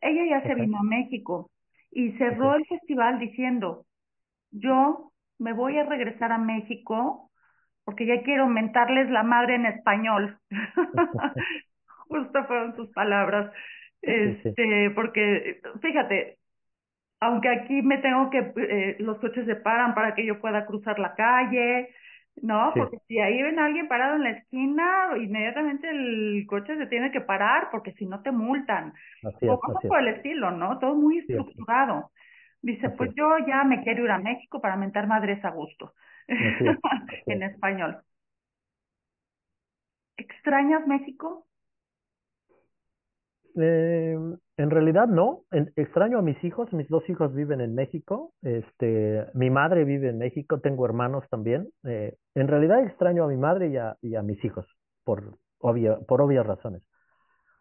[0.00, 1.50] Ella ya se vino a México
[1.90, 3.86] y cerró el festival diciendo,
[4.50, 7.27] yo me voy a regresar a México
[7.88, 10.38] porque ya quiero mentarles la madre en español.
[12.08, 13.50] Justo fueron sus palabras.
[14.02, 16.36] Este, porque, fíjate,
[17.18, 20.98] aunque aquí me tengo que, eh, los coches se paran para que yo pueda cruzar
[20.98, 21.88] la calle,
[22.42, 26.88] no, porque si ahí ven a alguien parado en la esquina, inmediatamente el coche se
[26.88, 28.92] tiene que parar porque si no te multan.
[29.22, 30.78] o cosas por el estilo, ¿no?
[30.78, 32.10] Todo muy estructurado.
[32.60, 35.94] Dice, pues yo ya me quiero ir a México para mentar madres a gusto.
[37.26, 37.98] en español.
[40.16, 41.46] ¿Extrañas México?
[43.56, 44.16] Eh,
[44.56, 45.44] en realidad no.
[45.76, 46.72] extraño a mis hijos.
[46.72, 48.32] Mis dos hijos viven en México.
[48.42, 50.60] Este, mi madre vive en México.
[50.60, 51.68] Tengo hermanos también.
[51.84, 54.66] Eh, en realidad extraño a mi madre y a, y a mis hijos
[55.04, 56.82] por, obvia, por obvias razones.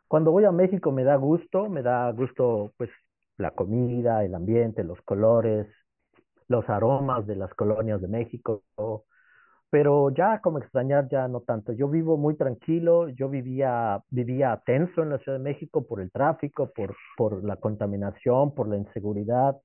[0.08, 2.90] Cuando voy a México me da gusto, me da gusto pues
[3.38, 5.68] la comida, el ambiente, los colores,
[6.48, 8.64] los aromas de las colonias de México
[9.70, 11.74] pero ya como extrañar ya no tanto.
[11.74, 16.12] Yo vivo muy tranquilo, yo vivía, vivía tenso en la Ciudad de México por el
[16.12, 19.58] tráfico, por, por la contaminación, por la inseguridad.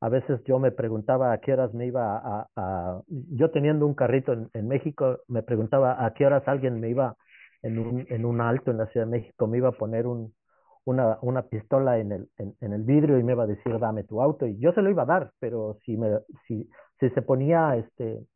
[0.00, 3.94] A veces yo me preguntaba a qué horas me iba a, a yo teniendo un
[3.94, 7.16] carrito en, en, México, me preguntaba a qué horas alguien me iba
[7.62, 10.34] en un, en un alto en la Ciudad de México, me iba a poner un,
[10.84, 14.20] una, una pistola en el, en, el vidrio y me iba a decir dame tu
[14.22, 16.68] auto y yo se lo iba a dar, pero si me, si,
[17.00, 18.26] si se ponía este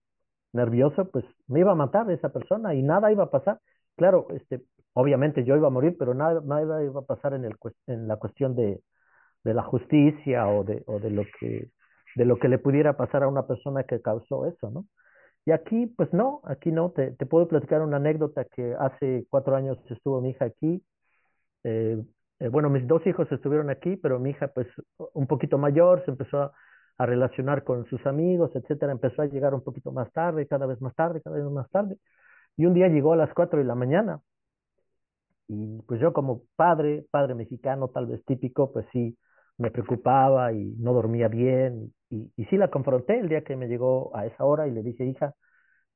[0.52, 3.61] nervioso, pues me iba a matar esa persona y nada iba a pasar.
[3.96, 4.62] Claro, este,
[4.94, 7.56] obviamente yo iba a morir, pero nada, nada iba a pasar en, el,
[7.87, 8.82] en la cuestión de,
[9.44, 11.70] de la justicia o de, o de lo que
[12.16, 14.87] de lo que le pudiera pasar a una persona que causó eso, ¿no?
[15.46, 19.54] Y aquí, pues no, aquí no, te, te puedo platicar una anécdota que hace cuatro
[19.56, 20.82] años estuvo mi hija aquí.
[21.64, 22.02] Eh,
[22.40, 24.66] eh, bueno, mis dos hijos estuvieron aquí, pero mi hija, pues,
[25.14, 26.53] un poquito mayor, se empezó a,
[26.99, 30.94] relacionar con sus amigos, etcétera, empezó a llegar un poquito más tarde, cada vez más
[30.94, 31.99] tarde, cada vez más tarde.
[32.57, 34.20] Y un día llegó a las 4 de la mañana.
[35.49, 39.16] Y pues yo como padre, padre mexicano, tal vez típico, pues sí,
[39.59, 41.92] me preocupaba y no dormía bien.
[42.11, 45.05] Y, sí la confronté el día que me llegó a esa hora y le dije,
[45.05, 45.35] hija,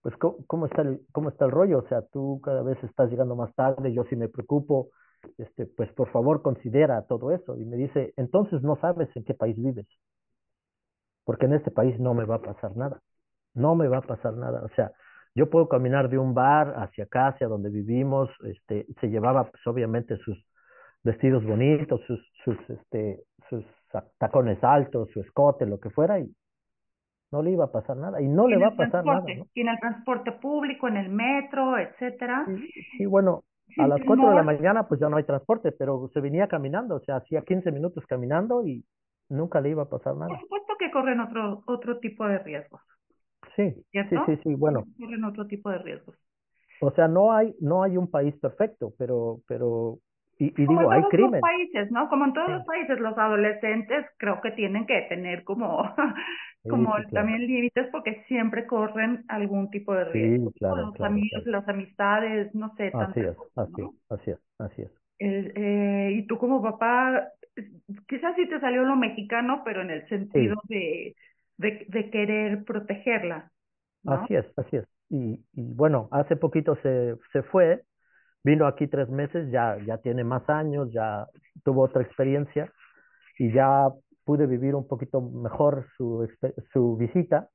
[0.03, 1.79] pues ¿cómo, está el, cómo está el rollo?
[1.81, 4.91] O sea, tú cada vez estás llegando más tarde, yo sí me preocupo,
[5.39, 7.57] este, pues por favor considera todo eso.
[7.59, 9.87] Y me dice, entonces no sabes en qué país vives
[11.31, 13.01] porque en este país no me va a pasar nada,
[13.55, 14.91] no me va a pasar nada, o sea,
[15.33, 19.65] yo puedo caminar de un bar hacia acá, hacia donde vivimos, este, se llevaba pues
[19.65, 20.45] obviamente sus
[21.05, 23.65] vestidos bonitos, sus, sus, este, sus
[24.19, 26.35] tacones altos, su escote, lo que fuera, y
[27.31, 29.21] no le iba a pasar nada, y no le va a pasar nada.
[29.21, 29.47] ¿no?
[29.55, 32.45] Y en el transporte público, en el metro, etcétera.
[32.97, 33.45] Sí, bueno,
[33.79, 36.97] a las 4 de la mañana pues ya no hay transporte, pero se venía caminando,
[36.97, 38.85] o sea, hacía 15 minutos caminando y
[39.29, 40.29] nunca le iba a pasar nada.
[40.29, 42.81] Por supuesto que corren otro, otro tipo de riesgos.
[43.57, 44.85] Sí, sí, sí, sí, bueno.
[44.99, 46.17] Corren otro tipo de riesgos.
[46.81, 49.99] O sea, no hay, no hay un país perfecto, pero, pero,
[50.39, 51.33] y, y digo, hay crimen.
[51.33, 52.09] Los países, ¿no?
[52.09, 55.83] Como en todos los países, los adolescentes creo que tienen que tener como,
[56.69, 60.51] como también límites porque siempre corren algún tipo de riesgo.
[60.51, 62.91] Sí, claro, los claro, amigos, las amistades, no sé.
[62.95, 64.91] Así es, así, así es, así es.
[65.19, 67.29] El, eh, y tú como papá,
[68.09, 71.15] quizás sí te salió lo mexicano, pero en el sentido de,
[71.57, 73.51] de, de, querer protegerla.
[74.03, 74.13] ¿no?
[74.13, 74.85] Así es, así es.
[75.09, 77.83] Y, y bueno, hace poquito se, se fue,
[78.45, 81.27] vino aquí tres meses, ya, ya tiene más años, ya
[81.65, 82.73] tuvo otra experiencia
[83.39, 83.89] y ya
[84.25, 86.29] pude vivir un poquito mejor su,
[86.73, 87.51] su visita.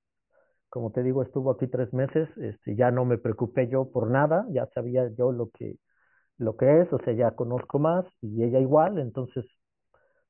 [0.69, 4.45] Como te digo, estuvo aquí tres meses, este, ya no me preocupé yo por nada,
[4.51, 5.77] ya sabía yo lo que,
[6.37, 9.45] lo que es, o sea, ya conozco más y ella igual, entonces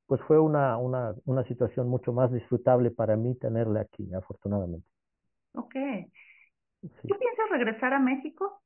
[0.06, 4.86] pues fue una, una, una situación mucho más disfrutable para mí tenerla aquí, afortunadamente.
[5.54, 5.74] Ok.
[7.06, 8.62] ¿Tú piensas regresar a México?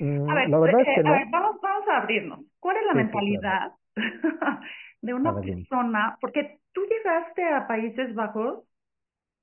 [0.00, 1.18] Mm, A ver, la verdad eh, es que a no.
[1.18, 2.40] ver, vamos, vamos a abrirnos.
[2.60, 3.72] ¿Cuál es la Sí, sí, mentalidad
[5.02, 6.16] de una persona?
[6.20, 8.64] Porque tú llegaste a Países Bajos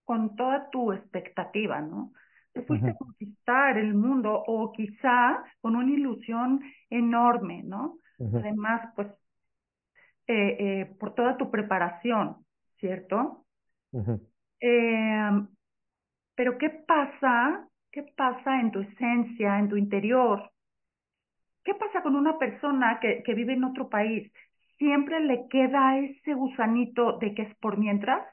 [0.03, 2.13] con toda tu expectativa, ¿no?
[2.53, 7.97] Te fuiste a conquistar el mundo o quizá con una ilusión enorme, ¿no?
[8.19, 9.07] Además, pues,
[10.27, 12.45] eh, eh, por toda tu preparación,
[12.79, 13.45] ¿cierto?
[14.59, 15.31] Eh,
[16.35, 17.67] pero ¿qué pasa?
[17.91, 20.51] ¿Qué pasa en tu esencia, en tu interior?
[21.63, 24.31] ¿Qué pasa con una persona que, que vive en otro país?
[24.79, 28.25] ¿Siempre le queda ese gusanito de que es por mientras?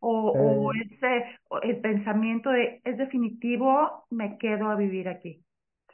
[0.00, 0.12] ¿O,
[0.46, 1.12] o Eh, ese,
[1.48, 5.42] o el pensamiento de es definitivo, me quedo a vivir aquí?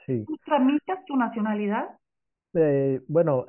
[0.06, 0.26] sí.
[0.26, 1.88] ¿Tú tramitas tu nacionalidad?
[2.52, 3.46] Eh, bueno,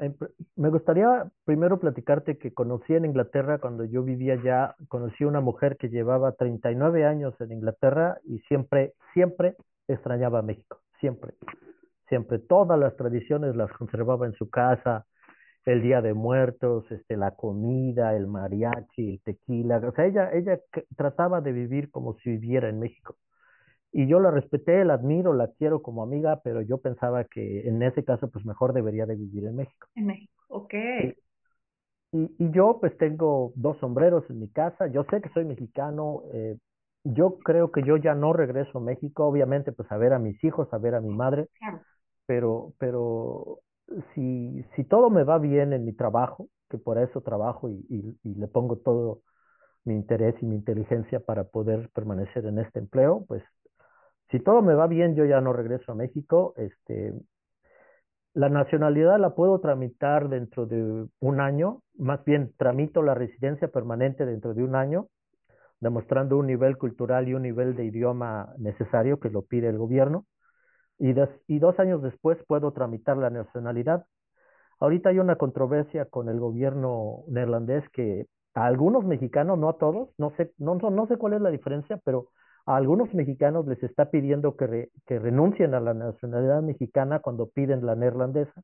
[0.56, 5.78] me gustaría primero platicarte que conocí en Inglaterra cuando yo vivía allá, conocí una mujer
[5.78, 9.56] que llevaba 39 años en Inglaterra y siempre, siempre
[9.88, 11.34] extrañaba México, siempre,
[12.10, 12.40] siempre.
[12.40, 15.06] Todas las tradiciones las conservaba en su casa,
[15.66, 19.78] el Día de Muertos, este, la comida, el mariachi, el tequila.
[19.88, 20.60] O sea, ella, ella
[20.98, 23.18] trataba de vivir como si viviera en México.
[23.92, 27.82] Y yo la respeté, la admiro, la quiero como amiga, pero yo pensaba que en
[27.84, 29.88] ese caso, pues mejor debería de vivir en México.
[29.96, 30.34] En México.
[30.50, 30.74] Ok.
[30.98, 31.14] Sí.
[32.14, 36.24] Y, y yo pues tengo dos sombreros en mi casa, yo sé que soy mexicano,
[36.34, 36.58] eh,
[37.06, 40.42] yo creo que yo ya no regreso a México, obviamente pues a ver a mis
[40.44, 41.82] hijos, a ver a mi madre, Claro.
[42.28, 43.61] pero, pero
[44.14, 48.48] si, si todo me va bien en mi trabajo, que por eso trabajo y, le
[48.48, 49.22] pongo todo
[49.84, 53.44] mi interés y mi inteligencia para poder permanecer en este empleo, pues
[54.32, 56.54] si todo me va bien, yo ya no regreso a México.
[56.56, 57.14] Este,
[58.34, 64.26] la nacionalidad la puedo tramitar dentro de un año, más bien tramito la residencia permanente
[64.26, 65.08] dentro de un año,
[65.82, 70.26] demostrando un nivel cultural y un nivel de idioma necesario que lo pide el gobierno.
[71.02, 74.06] Y, des, y dos años después puedo tramitar la nacionalidad.
[74.80, 80.10] Ahorita hay una controversia con el gobierno neerlandés que a algunos mexicanos, no a todos,
[80.18, 82.30] no sé, no, no, no sé cuál es la diferencia, pero
[82.68, 87.50] a algunos mexicanos les está pidiendo que, re, que renuncien a la nacionalidad mexicana cuando
[87.50, 88.62] piden la neerlandesa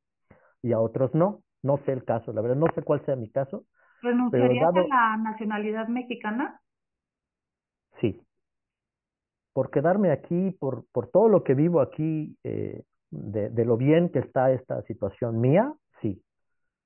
[0.64, 1.42] y a otros no.
[1.64, 3.66] No sé el caso, la verdad, no sé cuál sea mi caso,
[4.02, 6.62] ¿Renunciarías a la nacionalidad mexicana?
[8.02, 8.22] sí,
[9.58, 14.10] por quedarme aquí, por, por todo lo que vivo aquí, eh, de, de, lo bien
[14.10, 16.22] que está esta situación mía, sí,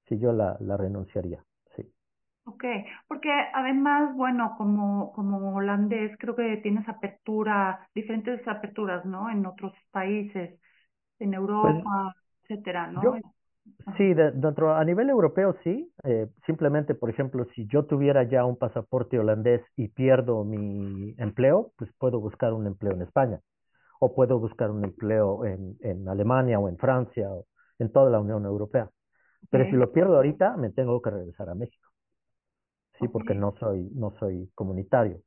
[0.07, 1.43] sí, yo la, la renunciaría,
[1.75, 1.83] sí.
[2.45, 2.63] Ok,
[3.09, 9.29] porque además, bueno, como, como holandés, creo que tienes apertura, diferentes aperturas, ¿no?
[9.29, 10.57] En otros países,
[11.19, 13.01] en Europa, pues, etcétera, ¿no?
[13.03, 13.17] Yo,
[13.97, 18.45] sí, de, dentro, a nivel europeo sí, eh, simplemente, por ejemplo, si yo tuviera ya
[18.45, 23.39] un pasaporte holandés y pierdo mi empleo, pues puedo buscar un empleo en España,
[23.99, 27.45] o puedo buscar un empleo en, en Alemania o en Francia, o
[27.79, 28.89] en toda la Unión Europea.
[29.49, 31.89] Pero si lo pierdo ahorita, me tengo que regresar a México.
[32.99, 33.11] Sí, Okay.
[33.13, 35.17] porque no soy, no soy comunitario.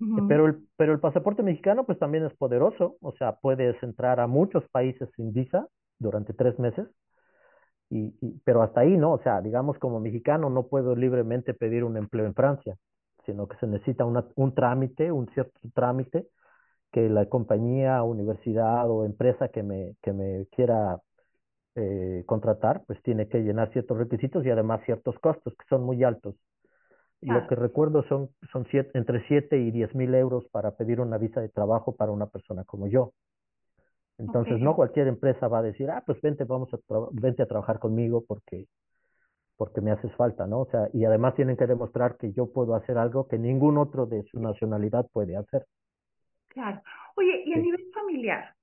[0.00, 0.28] Uh -huh.
[0.28, 4.26] Pero el, pero el pasaporte mexicano pues también es poderoso, o sea, puedes entrar a
[4.26, 5.66] muchos países sin visa
[5.98, 6.88] durante tres meses,
[7.92, 11.84] y, y, pero hasta ahí no, o sea, digamos como mexicano no puedo libremente pedir
[11.84, 12.76] un empleo en Francia,
[13.26, 16.26] sino que se necesita una, un trámite, un cierto trámite
[16.90, 21.00] que la compañía, universidad o empresa que me, que me quiera
[21.74, 26.02] eh, contratar, pues tiene que llenar ciertos requisitos y además ciertos costos que son muy
[26.02, 26.34] altos.
[27.20, 27.42] Claro.
[27.42, 31.18] Lo que recuerdo son, son siete, entre 7 y 10 mil euros para pedir una
[31.18, 33.12] visa de trabajo para una persona como yo.
[34.22, 34.62] Entonces, Okay.
[34.62, 36.78] no cualquier empresa va a decir, ah, pues vente, vamos a
[37.12, 38.68] vente a trabajar conmigo porque,
[39.56, 40.60] porque me haces falta, ¿no?
[40.62, 44.06] O sea, y además tienen que demostrar que yo puedo hacer algo que ningún otro
[44.06, 45.66] de su nacionalidad puede hacer.
[46.48, 46.82] Claro.
[47.16, 47.60] Oye, y a Sí.
[47.60, 48.54] nivel familiar,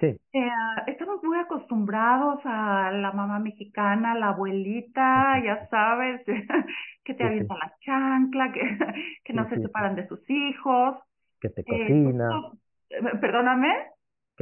[0.00, 0.48] Sí, eh,
[0.86, 6.22] estamos muy acostumbrados a la mamá mexicana, la abuelita, ya sabes,
[7.04, 8.60] que te Sí, avienta la chancla, que,
[9.24, 10.96] que no se separan de sus hijos.
[11.40, 12.42] que te Eh, cocina,
[12.90, 13.68] eh, perdóname,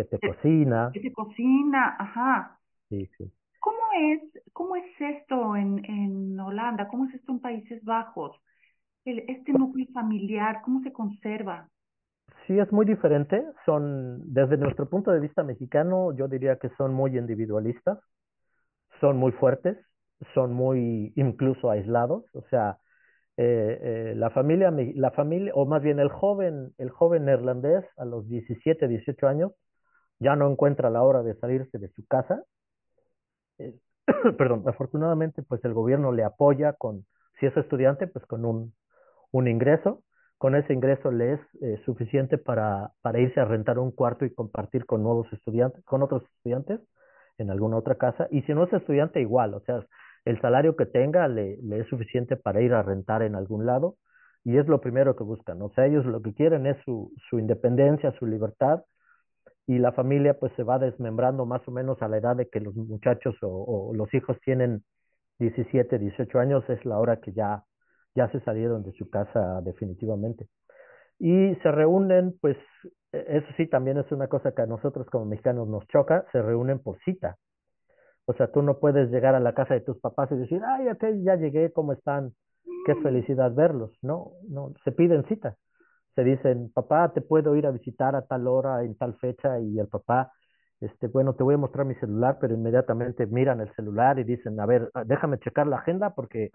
[0.09, 0.91] que te cocina.
[0.93, 2.59] que se cocina, ajá.
[2.89, 3.31] Sí, sí.
[3.61, 6.89] ¿Cómo es, cómo es esto en, en Holanda?
[6.89, 8.37] ¿Cómo es esto en Países Bajos?
[9.05, 11.69] El, este núcleo familiar, ¿cómo se conserva?
[12.47, 13.45] Sí, es muy diferente.
[13.67, 17.99] Son, desde nuestro punto de vista mexicano, yo diría que son muy individualistas,
[19.01, 19.77] son muy fuertes,
[20.35, 22.25] son muy incluso aislados.
[22.35, 22.79] O sea,
[23.37, 28.05] eh, eh, la familia, la familia, o más bien el joven, el joven neerlandés a
[28.05, 29.53] los 17, 18 años,
[30.21, 32.45] ya no encuentra la hora de salirse de su casa.
[33.59, 33.75] Eh,
[34.39, 37.07] perdón, afortunadamente, pues el gobierno le apoya con,
[37.41, 38.75] si es estudiante, pues con un,
[39.33, 40.05] un ingreso.
[40.39, 44.35] Con ese ingreso le es eh, suficiente para, para irse a rentar un cuarto y
[44.35, 46.81] compartir con nuevos estudiantes, con otros estudiantes
[47.39, 48.29] en alguna otra casa.
[48.31, 49.85] Y si no es estudiante, igual, o sea,
[50.25, 53.97] el salario que tenga le, le es suficiente para ir a rentar en algún lado
[54.45, 55.61] y es lo primero que buscan.
[55.63, 58.83] O sea, ellos lo que quieren es su, su independencia, su libertad
[59.71, 62.59] y la familia pues se va desmembrando más o menos a la edad de que
[62.59, 64.83] los muchachos o, o los hijos tienen
[65.39, 67.63] 17, 18 años, es la hora que ya,
[68.17, 70.49] ya se salieron de su casa definitivamente.
[71.21, 72.57] Y se reúnen, pues,
[73.13, 76.43] e, eso sí también es una cosa que a nosotros como mexicanos nos choca, se
[76.43, 77.37] reúnen por cita.
[78.27, 80.89] O sea, tú no puedes llegar a la casa de tus papás y decir, ay,
[80.89, 82.33] ok, ya llegué, ¿cómo están?
[82.87, 83.93] Qué felicidad verlos.
[84.03, 85.57] No, no, se piden cita.
[86.15, 89.79] Se dicen, papá, te puedo ir a visitar a tal hora, en tal fecha, y
[89.79, 90.33] el papá,
[90.81, 94.59] este, bueno, te voy a mostrar mi celular, pero inmediatamente miran el celular y dicen,
[94.61, 96.53] a ver, déjame checar la agenda porque,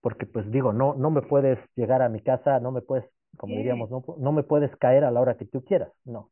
[0.00, 3.04] porque pues digo, no, no me puedes llegar a mi casa, no me puedes,
[3.36, 6.30] como diríamos, no, no me puedes caer a la hora que tú quieras, no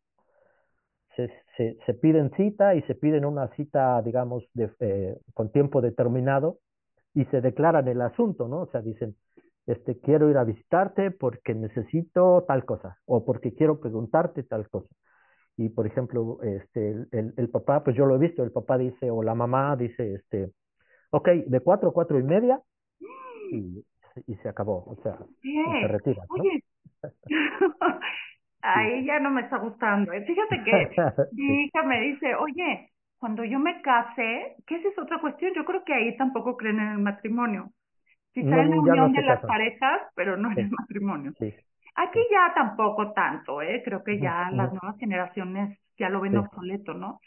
[1.16, 5.80] se, se, se, piden cita y se piden una cita, digamos, de, eh, con tiempo
[5.80, 6.58] determinado
[7.14, 8.62] y se declaran el asunto, ¿no?
[8.62, 9.16] O sea, dicen,
[9.66, 14.88] este, quiero ir a visitarte porque necesito tal cosa o porque quiero preguntarte tal cosa.
[15.56, 18.78] Y, por ejemplo, este, el, el, el papá, pues yo lo he visto, el papá
[18.78, 20.50] dice, o la mamá dice, este,
[21.10, 22.60] ok, de cuatro a cuatro y media
[23.50, 23.84] y,
[24.26, 26.22] y se acabó, o sea, y se retira.
[26.28, 26.42] ¿no?
[26.42, 26.64] Oye,
[28.62, 30.12] ahí ya no me está gustando.
[30.12, 30.24] ¿eh?
[30.24, 30.90] Fíjate que
[31.32, 35.64] mi hija me dice, oye, cuando yo me case, que esa es otra cuestión, yo
[35.64, 37.70] creo que ahí tampoco creen en el matrimonio.
[38.34, 39.48] Si no, en la unión no de las casan.
[39.48, 41.32] parejas, pero no en el matrimonio.
[41.38, 41.54] Sí.
[41.94, 43.82] Aquí ya tampoco tanto, ¿eh?
[43.84, 46.38] Creo que ya las nuevas generaciones ya lo ven sí.
[46.38, 47.20] obsoleto, ¿no?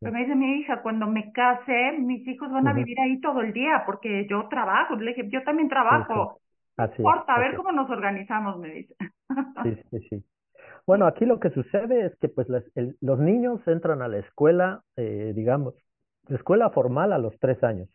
[0.00, 3.40] Pero me dice mi hija, cuando me case, mis hijos van a vivir ahí todo
[3.40, 4.96] el día, porque yo trabajo.
[4.96, 6.40] Le dije, yo también trabajo.
[6.76, 8.94] Así importa, a ver cómo nos organizamos, me dice.
[9.62, 10.24] Sí, sí, sí.
[10.86, 14.18] Bueno, aquí lo que sucede es que pues las, el, los niños entran a la
[14.18, 15.74] escuela, eh, digamos,
[16.28, 17.88] escuela formal a los tres años.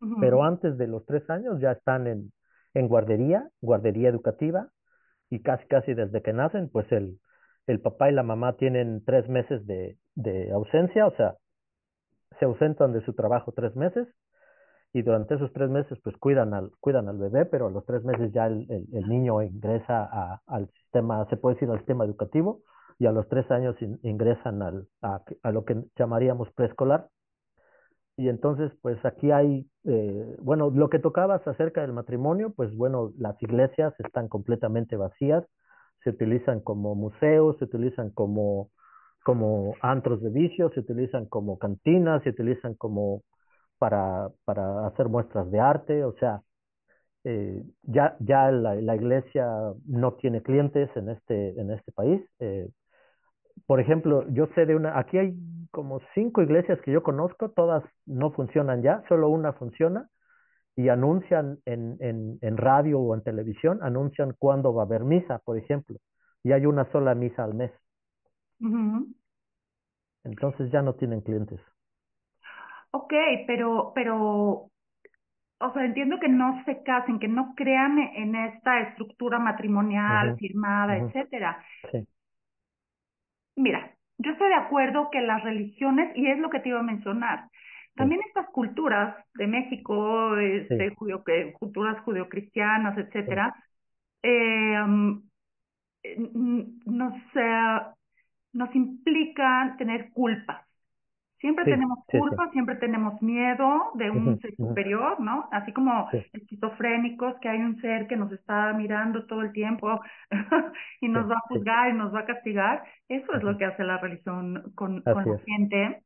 [0.00, 0.20] Uh -huh.
[0.20, 2.32] Pero antes de los tres años ya están en,
[2.74, 4.68] en guardería, guardería educativa,
[5.30, 7.18] y casi casi desde que nacen, pues el,
[7.66, 11.34] el papá y la mamá tienen tres meses de, de ausencia, o sea,
[12.38, 14.06] se ausentan de su trabajo tres meses,
[14.92, 18.04] y durante esos tres meses pues cuidan al, cuidan al bebé, pero a los tres
[18.04, 22.04] meses ya el, el, el niño ingresa a, al sistema, se puede decir al sistema
[22.04, 22.60] educativo,
[22.98, 27.08] y a los tres años in, ingresan al, a, a, lo que llamaríamos preescolar.
[28.16, 33.12] Y entonces pues aquí hay, eh, bueno, lo que tocabas acerca del matrimonio, pues bueno,
[33.18, 35.44] las iglesias están completamente vacías,
[36.04, 38.70] se utilizan como museos, se utilizan como,
[39.24, 43.22] como antros de vicios, se utilizan como cantinas, se utilizan como
[43.78, 46.42] para, para hacer muestras de arte, o sea,
[47.24, 49.46] eh, ya, ya la, la, iglesia
[49.86, 52.22] no tiene clientes en este, en este país.
[52.38, 52.68] Eh,
[53.66, 55.34] por ejemplo, yo sé de una, aquí hay
[55.70, 60.08] como cinco iglesias que yo conozco, todas no funcionan ya, solo una funciona
[60.76, 65.38] y anuncian en, en, en radio o en televisión, anuncian cuándo va a haber misa,
[65.44, 65.96] por ejemplo,
[66.42, 67.72] y hay una sola misa al mes.
[68.60, 69.14] Uh -huh.
[70.24, 71.60] Entonces ya no tienen clientes.
[72.90, 73.12] Ok,
[73.46, 74.70] pero, pero,
[75.58, 80.32] o sea, entiendo que no se casen, que no crean en esta estructura matrimonial uh
[80.32, 80.38] -huh.
[80.38, 81.08] firmada, uh -huh.
[81.08, 81.64] etcétera.
[81.92, 82.06] Sí.
[83.56, 86.84] Mira, yo estoy de acuerdo que las religiones, y es lo que te iba a
[86.84, 87.48] mencionar,
[87.94, 90.94] también estas culturas de México, este, sí.
[90.96, 91.24] judío,
[91.58, 93.62] culturas judeocristianas, etcétera, sí.
[94.24, 94.84] eh,
[96.84, 97.78] nos, eh,
[98.52, 100.65] nos implican tener culpas.
[101.38, 102.52] Siempre sí, tenemos culpa, sí, sí.
[102.52, 105.48] siempre tenemos miedo de un uh -huh, ser superior, ¿no?
[105.52, 110.00] Así como esquizofrénicos, que hay un ser que nos está mirando todo el tiempo
[111.00, 112.84] y nos va a juzgar y nos va a castigar.
[113.08, 116.02] Eso es lo que hace la religión con, con la gente.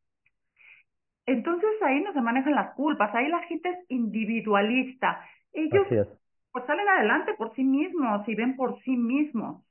[1.26, 5.24] Entonces ahí no se manejan las culpas, ahí la gente es individualista.
[5.52, 5.86] Ellos
[6.52, 9.62] pues salen adelante por sí mismos y ven por sí mismos.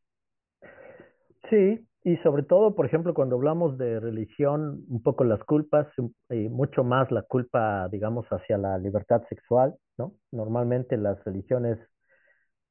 [1.49, 5.87] Sí, y sobre todo, por ejemplo, cuando hablamos de religión, un poco las culpas,
[6.29, 10.13] y mucho más la culpa, digamos, hacia la libertad sexual, ¿no?
[10.31, 11.77] Normalmente las religiones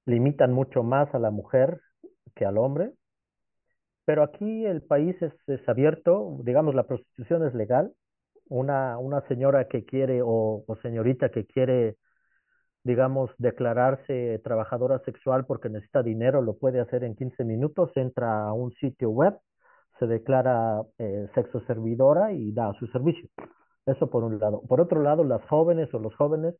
[0.07, 1.81] limitan mucho más a la mujer
[2.35, 2.93] que al hombre,
[4.07, 7.93] pero aquí el país es, es abierto, digamos, la prostitución es legal.
[8.49, 11.97] Una, una señora que quiere o, o señorita que quiere
[12.89, 18.55] digamos, declararse trabajadora sexual porque necesita dinero, lo puede hacer en 15 minutos, entra a
[18.55, 19.39] un sitio web,
[19.99, 23.29] se declara eh, sexo servidora y da su servicio.
[23.85, 24.63] Eso por un lado.
[24.67, 26.55] Por otro lado, las jóvenes o los jóvenes,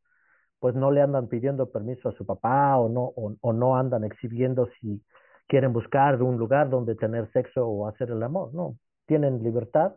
[0.61, 4.05] pues no le andan pidiendo permiso a su papá o no, o, o no andan
[4.05, 5.03] exhibiendo si
[5.47, 8.53] quieren buscar un lugar donde tener sexo o hacer el amor.
[8.53, 8.77] No,
[9.07, 9.95] tienen libertad.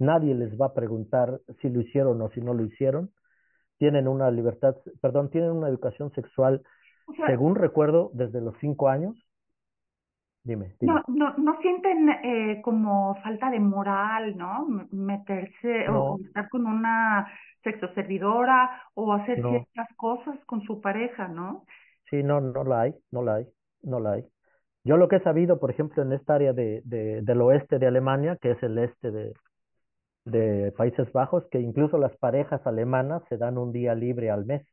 [0.00, 3.10] Nadie les va a preguntar si lo hicieron o si no lo hicieron.
[3.78, 6.62] Tienen una libertad, perdón, tienen una educación sexual,
[7.06, 9.16] O sea, según recuerdo, desde los cinco años.
[10.44, 10.94] Dime, dime.
[10.94, 14.66] no, no, no sienten eh, como falta de moral, ¿no?
[14.92, 17.26] Meterse o No, o estar con una
[17.62, 19.50] sexoservidora o hacer no.
[19.50, 21.64] ciertas cosas con su pareja, ¿no?
[22.10, 23.46] Sí, no, no la hay, no la hay,
[23.82, 24.24] no la hay.
[24.84, 27.86] Yo lo que he sabido, por ejemplo, en esta área de, de, del oeste de
[27.86, 29.34] Alemania, que es el este de,
[30.30, 34.66] de Países Bajos, que incluso las parejas alemanas se dan un día libre al mes.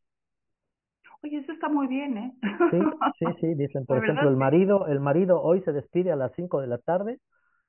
[1.23, 2.33] Oye, eso está muy bien, ¿eh?
[2.71, 6.15] Sí, sí, sí, dicen, por verdad, ejemplo, el marido, el marido hoy se despide a
[6.15, 7.19] las 5 de la tarde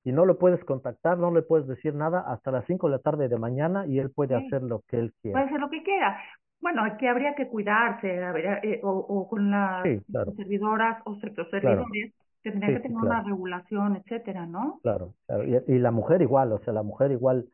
[0.04, 2.98] y no lo puedes contactar, no le puedes decir nada hasta las 5 de la
[3.00, 4.34] tarde de mañana y él puede Sí.
[4.34, 5.46] hacer lo que él Puede quiera.
[5.46, 6.18] hacer lo que quiera.
[6.60, 11.16] Bueno, aquí habría que cuidarse, habría, eh, o, o con las Sí, claro, servidoras o
[11.60, 14.82] claro, sexoservidores, tendrían que sí, tener una regulación, etcétera, ¿no?
[14.82, 15.14] claro.
[15.26, 15.44] claro.
[15.44, 17.48] Y, y la mujer igual, o sea, la mujer igual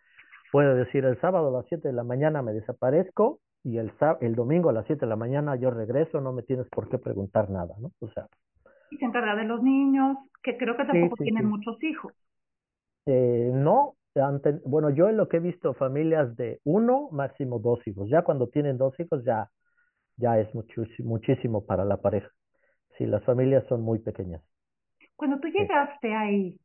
[0.53, 3.93] puede decir el sábado a las 7 de la mañana me desaparezco y el,
[4.23, 6.99] el domingo a las 7 de la mañana yo regreso, no me tienes por qué
[6.99, 7.93] preguntar nada, ¿no?
[8.01, 8.29] O sea,
[8.91, 11.47] Y se encarga de los niños, que creo que tampoco sí, tienen sí.
[11.47, 12.15] muchos hijos.
[13.07, 17.87] Eh, no, ante- bueno, yo en lo que he visto familias de uno, máximo dos
[17.87, 18.09] hijos.
[18.11, 19.51] Ya cuando tienen dos hijos ya,
[20.19, 22.31] ya es muchísimo, muchísimo para la pareja.
[22.99, 24.43] Sí, las familias son muy pequeñas.
[25.17, 26.59] Cuando tú llegaste ahí.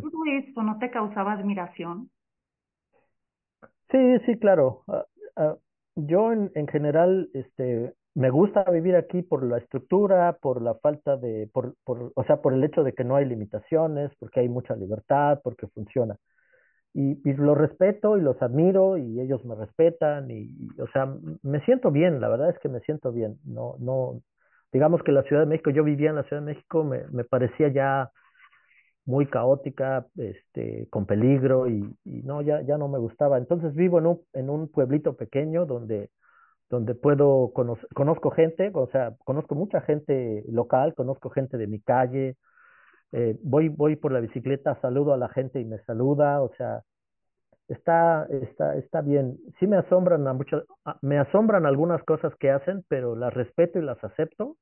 [0.00, 2.10] ¿todo esto no te causaba admiración?
[3.90, 4.82] Sí, sí, claro.
[4.88, 5.04] Ah,
[5.36, 5.56] ah,
[5.96, 11.16] yo en, en general, este, me gusta vivir aquí por la estructura, por la falta
[11.16, 14.48] de, por, por, o sea, por el hecho de que no hay limitaciones, porque hay
[14.48, 16.16] mucha libertad, porque funciona.
[16.94, 21.06] Y, y los respeto y los admiro y ellos me respetan y, y, o sea,
[21.42, 23.38] me siento bien, la verdad es que me siento bien.
[23.44, 24.20] No, no,
[24.72, 27.24] digamos que la Ciudad de México, yo vivía en la Ciudad de México, me, me
[27.24, 28.10] parecía ya
[29.06, 33.38] muy caótica, este, con peligro y, y no, ya, ya no me gustaba.
[33.38, 36.10] Entonces vivo en un, en un pueblito pequeño donde,
[36.70, 42.36] donde puedo conozco gente, o sea, conozco mucha gente local, conozco gente de mi calle,
[43.12, 46.82] eh, voy, voy por la bicicleta, saludo a la gente y me saluda, o sea,
[47.68, 49.38] está, está, está bien.
[49.58, 50.64] Sí me asombran a muchas,
[51.02, 54.56] me asombran algunas cosas que hacen, pero las respeto y las acepto.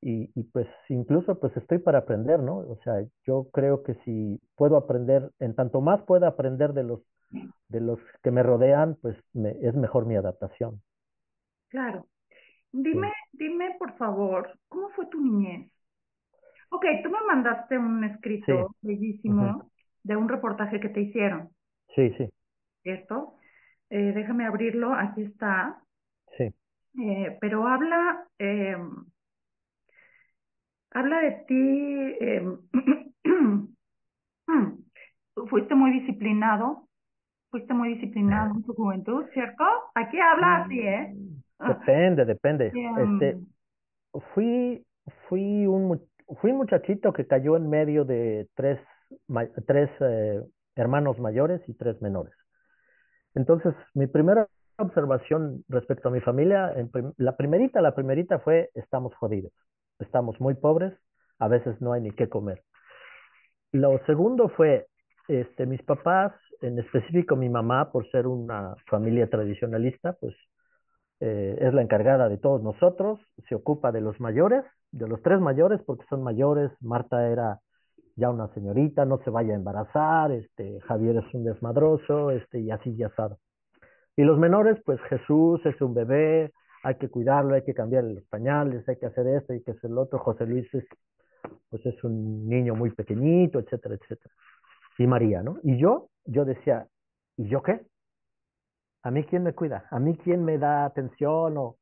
[0.00, 2.58] Y, y pues incluso pues estoy para aprender, ¿no?
[2.58, 2.94] O sea,
[3.26, 7.00] yo creo que si puedo aprender, en tanto más pueda aprender de los,
[7.68, 10.82] de los que me rodean, pues me, es mejor mi adaptación.
[11.68, 12.06] Claro.
[12.72, 13.12] Dime, Sí.
[13.32, 15.70] dime, por favor, ¿cómo fue tu niñez?
[16.70, 18.04] Ok, tú me mandaste un
[18.46, 18.52] Sí.
[18.54, 19.70] escrito bellísimo
[20.02, 21.50] de un reportaje que te hicieron,
[21.94, 22.30] Sí, sí,
[22.82, 23.34] ¿cierto?
[23.90, 25.82] Eh, déjame abrirlo, aquí está.
[26.36, 26.52] sí.
[26.98, 28.76] Eh, pero habla, eh,
[30.92, 32.42] habla de ti, eh,
[35.50, 36.88] fuiste muy disciplinado,
[37.50, 39.64] fuiste muy disciplinado en tu juventud, ¿cierto?
[39.94, 41.14] Aquí habla así, ¿eh?
[41.60, 42.68] Depende, depende.
[42.98, 43.46] Este, Em,
[44.34, 44.84] fui,
[45.28, 46.00] fui un,
[46.40, 48.80] fui un muchachito que cayó en medio de tres,
[49.66, 50.42] tres eh,
[50.76, 52.34] hermanos mayores y tres menores.
[53.34, 58.70] Entonces, mi primera observación respecto a mi familia, en prim- la primerita, la primerita fue,
[58.74, 59.52] estamos jodidos,
[59.98, 60.94] estamos muy pobres,
[61.38, 62.62] a veces no hay ni qué comer.
[63.72, 64.86] Lo segundo fue,
[65.28, 70.34] este, mis papás, en específico mi mamá, por ser una familia tradicionalista, pues
[71.20, 75.40] eh, es la encargada de todos nosotros, se ocupa de los mayores, de los tres
[75.40, 76.70] mayores, porque son mayores.
[76.80, 77.60] Marta era
[78.16, 82.70] ya una señorita, no se vaya a embarazar, este, Javier es un desmadroso, este, y
[82.70, 83.36] así ya sabe.
[84.16, 86.52] Y los menores, pues Jesús es un bebé,
[86.88, 89.90] hay que cuidarlo, hay que cambiarle los pañales, hay que hacer esto, hay que hacer
[89.90, 90.18] lo otro.
[90.18, 90.84] José Luis es,
[91.68, 94.34] pues es un niño muy pequeñito, etcétera, etcétera.
[94.98, 95.58] Y María, ¿no?
[95.62, 96.86] Y yo, yo decía,
[97.36, 97.82] ¿y yo qué?
[99.02, 99.86] ¿A mí quién me cuida?
[99.90, 101.58] ¿A mí quién me da atención?
[101.58, 101.76] ¿O,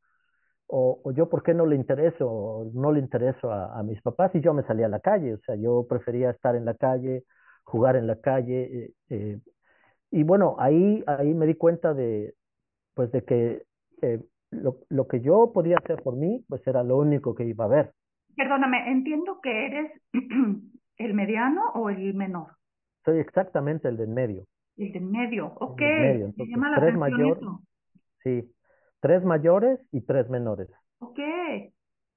[0.67, 2.29] o, o yo por qué no le intereso?
[2.29, 4.35] ¿O no le intereso a, a, mis papás?
[4.35, 7.25] Y yo me salía a la calle, o sea, yo prefería estar en la calle,
[7.65, 8.87] jugar en la calle.
[8.87, 9.41] Eh, eh,
[10.11, 12.35] y bueno, ahí, ahí me di cuenta de,
[12.95, 13.67] pues de que
[14.03, 14.21] eh,
[14.57, 17.69] lo, lo que yo podía hacer por mí, pues era lo único que iba a
[17.69, 17.93] ver.
[18.37, 19.93] Perdóname, entiendo que eres
[20.99, 22.49] el mediano o el menor.
[23.05, 24.45] Soy exactamente el del medio.
[24.77, 25.81] El del medio, ok.
[25.81, 26.25] El del medio.
[26.37, 27.61] Me Entonces, llama la tres atención mayor, eso.
[28.23, 28.53] Sí,
[29.01, 30.69] tres mayores y tres menores.
[30.99, 31.19] Ok.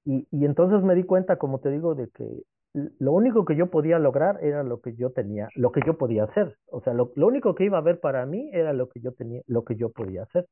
[0.04, 3.70] Y, y entonces me di cuenta, como te digo, de que lo único que yo
[3.70, 6.56] podía lograr era lo que yo tenía, lo que yo podía hacer.
[6.66, 9.12] O sea, lo, lo único que iba a haber para mí era lo que yo
[9.12, 10.46] tenía, lo que yo podía hacer.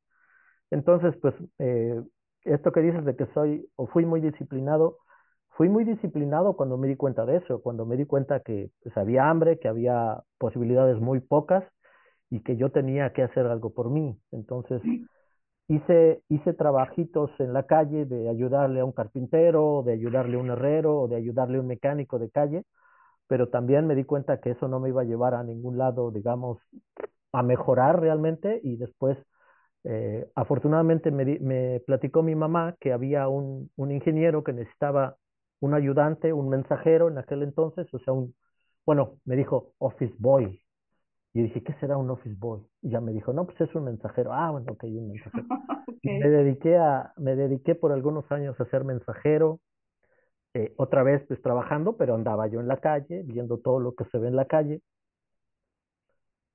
[0.70, 2.00] Entonces, pues, eh,
[2.44, 4.98] esto que dices de que soy o fui muy disciplinado,
[5.50, 8.96] fui muy disciplinado cuando me di cuenta de eso, cuando me di cuenta que pues,
[8.96, 11.64] había hambre, que había posibilidades muy pocas
[12.30, 14.18] y que yo tenía que hacer algo por mí.
[14.32, 14.82] Entonces,
[15.68, 20.50] hice, hice trabajitos en la calle de ayudarle a un carpintero, de ayudarle a un
[20.50, 22.64] herrero, o de ayudarle a un mecánico de calle,
[23.26, 26.10] pero también me di cuenta que eso no me iba a llevar a ningún lado,
[26.10, 26.58] digamos,
[27.32, 29.18] a mejorar realmente y después,
[29.84, 35.16] eh, afortunadamente me, me, platicó mi mamá que había un, un ingeniero que necesitaba
[35.60, 38.34] un ayudante, un mensajero en aquel entonces, o sea, un,
[38.84, 40.60] bueno, me dijo office boy,
[41.34, 42.66] y dije, ¿qué será un office boy?
[42.82, 44.32] Y ya me dijo, no, pues es un mensajero.
[44.32, 45.46] Ah, bueno, ok, un mensajero.
[45.86, 46.18] okay.
[46.18, 49.60] Me dediqué a, me dediqué por algunos años a ser mensajero,
[50.54, 54.04] eh, otra vez pues trabajando, pero andaba yo en la calle, viendo todo lo que
[54.06, 54.80] se ve en la calle.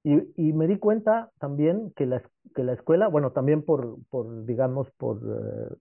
[0.03, 2.21] Y, y me di cuenta también que la,
[2.55, 5.77] que la escuela, bueno, también por, por digamos, por, uh,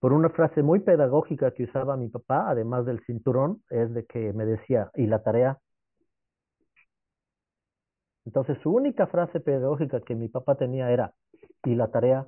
[0.00, 4.32] por una frase muy pedagógica que usaba mi papá, además del cinturón, es de que
[4.32, 5.58] me decía, ¿y la tarea?
[8.24, 11.14] Entonces su única frase pedagógica que mi papá tenía era,
[11.64, 12.26] ¿y la tarea?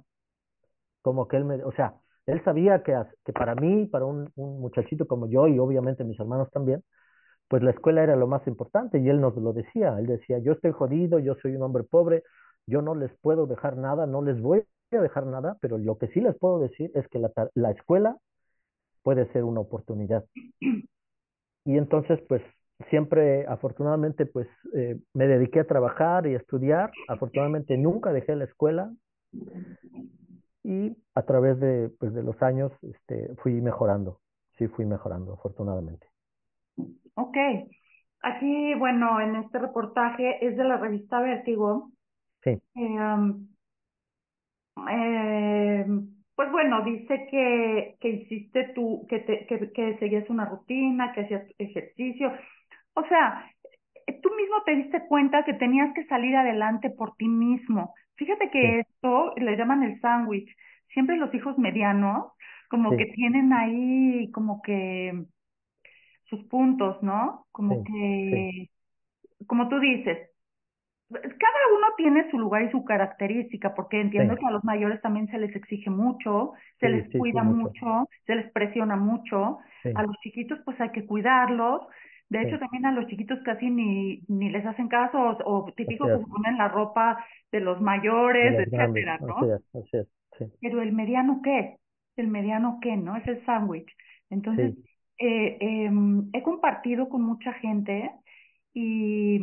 [1.02, 1.94] Como que él me, o sea,
[2.26, 6.50] él sabía que, que para mí, para un, muchachito como yo y obviamente mis hermanos
[6.50, 6.82] también,
[7.48, 9.98] pues la escuela era lo más importante y él nos lo decía.
[9.98, 12.22] Él decía, yo estoy jodido, yo soy un hombre pobre,
[12.66, 16.08] yo no les puedo dejar nada, no les voy a dejar nada, pero lo que
[16.08, 18.16] sí les puedo decir es que la, la escuela
[19.02, 20.24] puede ser una oportunidad.
[21.64, 22.42] Y entonces, pues
[22.90, 26.92] siempre, afortunadamente, pues eh, me dediqué a trabajar y a estudiar.
[27.08, 28.92] Afortunadamente nunca dejé la escuela
[30.62, 34.20] y a través de, pues, de los años este, fui mejorando.
[34.58, 36.06] Sí, fui mejorando, afortunadamente.
[37.16, 37.36] Ok.
[38.22, 41.90] Aquí, bueno, en este reportaje es de la revista Vértigo.
[42.42, 42.50] Sí.
[42.50, 43.48] Eh, um,
[44.88, 45.86] eh,
[46.34, 51.22] pues bueno, dice que, que hiciste tú, que, te, que, que seguías una rutina, que
[51.22, 52.32] hacías ejercicio.
[52.94, 53.50] O sea,
[54.22, 57.94] tú mismo te diste cuenta que tenías que salir adelante por ti mismo.
[58.16, 58.90] Fíjate que sí.
[58.90, 60.54] esto le llaman el sándwich.
[60.92, 62.32] Siempre los hijos medianos
[62.68, 62.96] como sí.
[62.98, 65.24] que tienen ahí como que
[66.28, 67.46] sus puntos, ¿no?
[67.52, 67.92] Como sí.
[67.92, 68.70] que,
[69.46, 70.30] como tú dices,
[71.08, 75.28] cada uno tiene su lugar y su característica, porque entiendo que a los mayores también
[75.28, 77.84] se les exige mucho, se les cuida mucho.
[77.86, 78.08] mucho.
[78.26, 79.58] se les presiona mucho.
[79.94, 81.82] A los chiquitos pues hay que cuidarlos.
[82.28, 86.06] De hecho, también a los chiquitos casi ni, ni les hacen caso o, o típico
[86.06, 89.36] que se ponen la ropa de los mayores, etcétera, ¿no?
[89.36, 90.08] Así es, así es,
[90.38, 90.44] sí.
[90.60, 91.76] Pero el mediano, ¿qué?
[92.16, 92.96] El mediano, ¿qué?
[92.96, 93.16] ¿No?
[93.16, 93.88] Es el sándwich.
[94.28, 94.74] Entonces,
[95.18, 95.90] eh, eh,
[96.32, 98.10] he compartido con mucha gente
[98.74, 99.38] y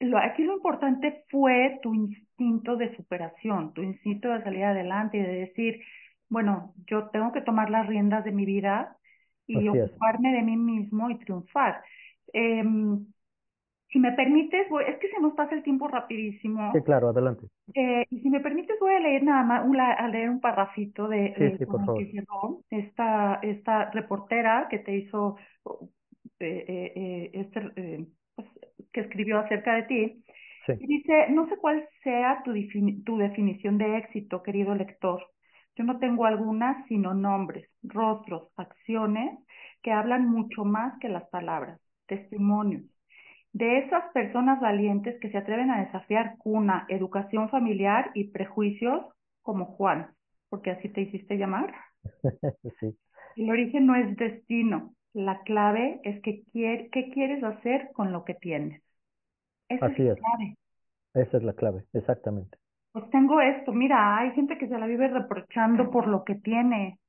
[0.00, 5.22] lo, aquí lo importante fue tu instinto de superación, tu instinto de salir adelante y
[5.22, 5.80] de decir,
[6.28, 8.96] bueno, yo tengo que tomar las riendas de mi vida
[9.46, 10.32] y Así ocuparme es.
[10.32, 11.82] de mí mismo y triunfar.
[12.32, 12.62] Eh,
[13.94, 16.72] si me permites, voy, es que se nos pasa el tiempo rapidísimo.
[16.74, 17.46] Sí, claro, adelante.
[17.74, 21.06] Eh, y si me permites, voy a leer nada más, un, a leer un parrafito
[21.06, 21.98] de, sí, sí, por favor.
[21.98, 25.36] que cerró esta, esta reportera que te hizo,
[26.40, 28.48] eh, eh, este, pues,
[28.92, 30.24] que escribió acerca de ti.
[30.66, 30.72] Sí.
[30.80, 32.52] Y dice, no sé cuál sea tu,
[33.04, 35.24] tu definición de éxito, querido lector.
[35.76, 39.38] Yo no tengo algunas, sino nombres, rostros, acciones
[39.82, 42.82] que hablan mucho más que las palabras, testimonios.
[43.54, 49.06] De esas personas valientes que se atreven a desafiar cuna, educación familiar y prejuicios
[49.42, 50.10] como Juan,
[50.50, 51.72] porque así te hiciste llamar.
[52.80, 52.94] sí.
[53.36, 58.24] El origen no es destino, la clave es que quier, qué quieres hacer con lo
[58.24, 58.82] que tienes.
[59.70, 60.20] Esa así es la es.
[60.20, 60.56] clave.
[61.14, 62.58] Esa es la clave, exactamente
[62.94, 67.00] pues tengo esto, mira, hay gente que se la vive reprochando por lo que tiene.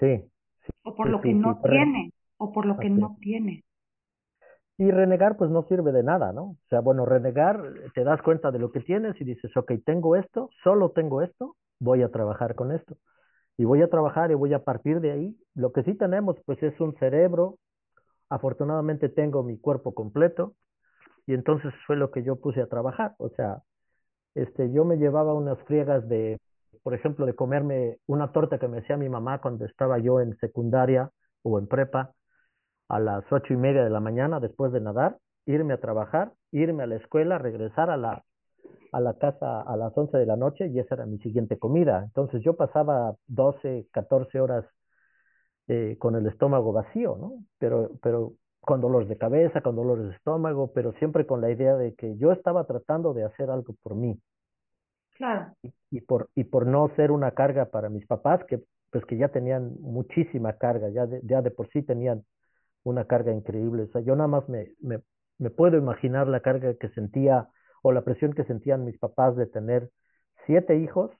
[0.00, 0.24] Sí.
[0.64, 3.20] sí o por sí, lo que sí, no tiene, o por lo que no es.
[3.20, 3.62] tiene.
[4.78, 6.42] Y renegar pues no sirve de nada, ¿no?
[6.42, 7.60] O sea, bueno, renegar,
[7.94, 11.56] te das cuenta de lo que tienes y dices, ok, tengo esto, solo tengo esto,
[11.80, 12.96] voy a trabajar con esto.
[13.56, 15.36] Y voy a trabajar y voy a partir de ahí.
[15.54, 17.58] Lo que sí tenemos pues es un cerebro,
[18.30, 20.54] afortunadamente tengo mi cuerpo completo
[21.26, 23.14] y entonces fue lo que yo puse a trabajar.
[23.18, 23.62] O sea,
[24.34, 26.38] este, yo me llevaba unas friegas de,
[26.84, 30.36] por ejemplo, de comerme una torta que me hacía mi mamá cuando estaba yo en
[30.38, 31.10] secundaria
[31.42, 32.12] o en prepa
[32.88, 36.82] a las ocho y media de la mañana después de nadar, irme a trabajar, irme
[36.82, 38.24] a la escuela, regresar a la,
[38.92, 42.02] a la casa a las once de la noche y esa era mi siguiente comida.
[42.04, 44.64] Entonces yo pasaba 12, 14 horas
[45.68, 47.44] eh, con el estómago vacío, ¿no?
[47.58, 51.76] Pero, pero con dolores de cabeza, con dolores de estómago, pero siempre con la idea
[51.76, 54.18] de que yo estaba tratando de hacer algo por mí.
[55.16, 55.52] Claro.
[55.62, 58.60] Y, y por, y por no ser una carga para mis papás, que
[58.90, 62.24] pues que ya tenían muchísima carga, ya de, ya de por sí tenían
[62.88, 63.84] una carga increíble.
[63.84, 67.48] O sea, yo nada más me, me, puedo imaginar la carga que sentía
[67.82, 69.90] o la presión que sentían mis papás de tener
[70.46, 71.10] siete hijos,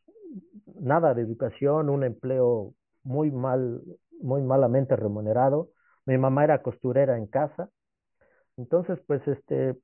[0.80, 3.82] nada de educación, un empleo muy mal,
[4.20, 5.70] muy malamente remunerado.
[6.06, 7.70] Mi mamá era costurera en casa.
[8.56, 9.76] Entonces, pues este,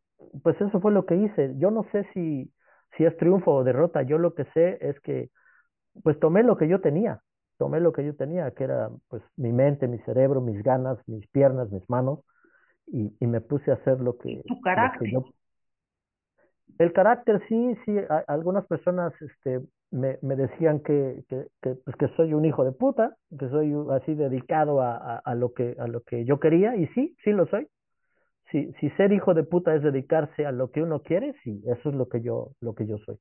[0.43, 1.55] pues eso fue lo que hice.
[1.59, 2.53] Yo no sé si,
[2.97, 4.03] si es triunfo o derrota.
[4.03, 5.31] Yo lo que sé es que,
[6.03, 7.23] pues tomé lo que yo tenía
[7.65, 11.27] tomé lo que yo tenía, que era pues mi mente, mi cerebro, mis ganas, mis
[11.29, 12.19] piernas, mis manos,
[12.87, 15.11] y, y me puse a hacer lo que, tu carácter.
[15.11, 15.35] Lo que yo...
[16.79, 21.97] El carácter sí, sí, a, algunas personas este, me, me decían que, que, que, pues,
[21.97, 25.75] que soy un hijo de puta, que soy así dedicado a, a, a, lo que,
[25.79, 27.67] a lo que yo quería, y sí, sí lo soy.
[28.51, 31.89] Si, si ser hijo de puta es dedicarse a lo que uno quiere, sí, eso
[31.89, 33.17] es lo que yo, lo que yo soy.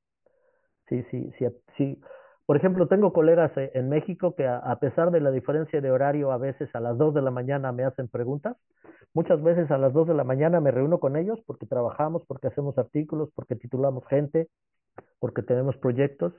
[0.89, 1.45] Sí, sí, sí,
[1.77, 2.01] sí.
[2.45, 6.31] Por ejemplo, tengo colegas eh, en México que a, pesar de la diferencia de horario,
[6.31, 8.57] a veces a las 2 de la mañana me hacen preguntas.
[9.13, 12.47] Muchas veces a las 2 de la mañana me reúno con ellos porque trabajamos, porque
[12.47, 14.49] hacemos artículos, porque titulamos gente,
[15.19, 16.33] porque tenemos proyectos.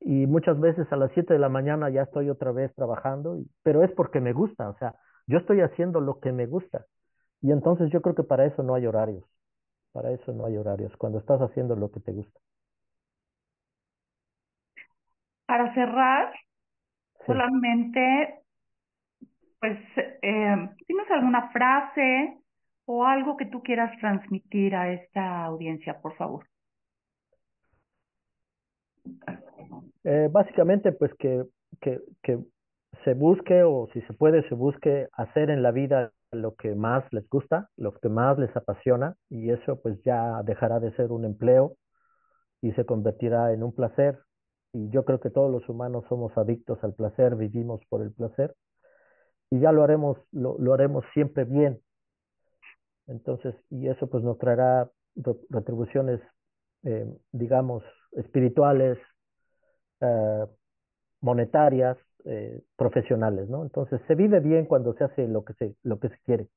[0.00, 3.82] Y muchas veces a las 7 de la mañana ya estoy otra vez trabajando, pero
[3.82, 4.94] es porque me gusta, o sea,
[5.26, 6.86] yo estoy haciendo lo que me gusta.
[7.40, 9.24] Y entonces yo creo que para eso no hay horarios,
[9.92, 12.40] para eso no hay horarios, cuando estás haciendo lo que te gusta.
[15.48, 16.30] Para cerrar,
[17.20, 17.24] sí.
[17.26, 18.42] solamente,
[19.58, 22.36] pues, eh, ¿tienes alguna frase
[22.84, 26.44] o algo que tú quieras transmitir a esta audiencia, por favor?
[30.04, 31.44] Eh, básicamente, pues que,
[31.80, 32.38] que, que
[33.04, 37.10] se busque o si se puede, se busque hacer en la vida lo que más
[37.10, 41.24] les gusta, lo que más les apasiona y eso pues ya dejará de ser un
[41.24, 41.72] empleo
[42.60, 44.18] y se convertirá en un placer
[44.72, 48.54] y yo creo que todos los humanos somos adictos al placer, vivimos por el placer
[49.50, 51.80] y ya lo haremos, lo, lo haremos siempre bien.
[53.06, 54.90] Entonces, y eso pues nos traerá
[55.48, 56.20] retribuciones,
[56.84, 58.98] eh, digamos, espirituales,
[60.00, 60.46] eh,
[61.22, 63.62] monetarias, eh, profesionales, ¿no?
[63.62, 66.48] Entonces, se vive bien cuando se hace lo que se, lo que se quiere.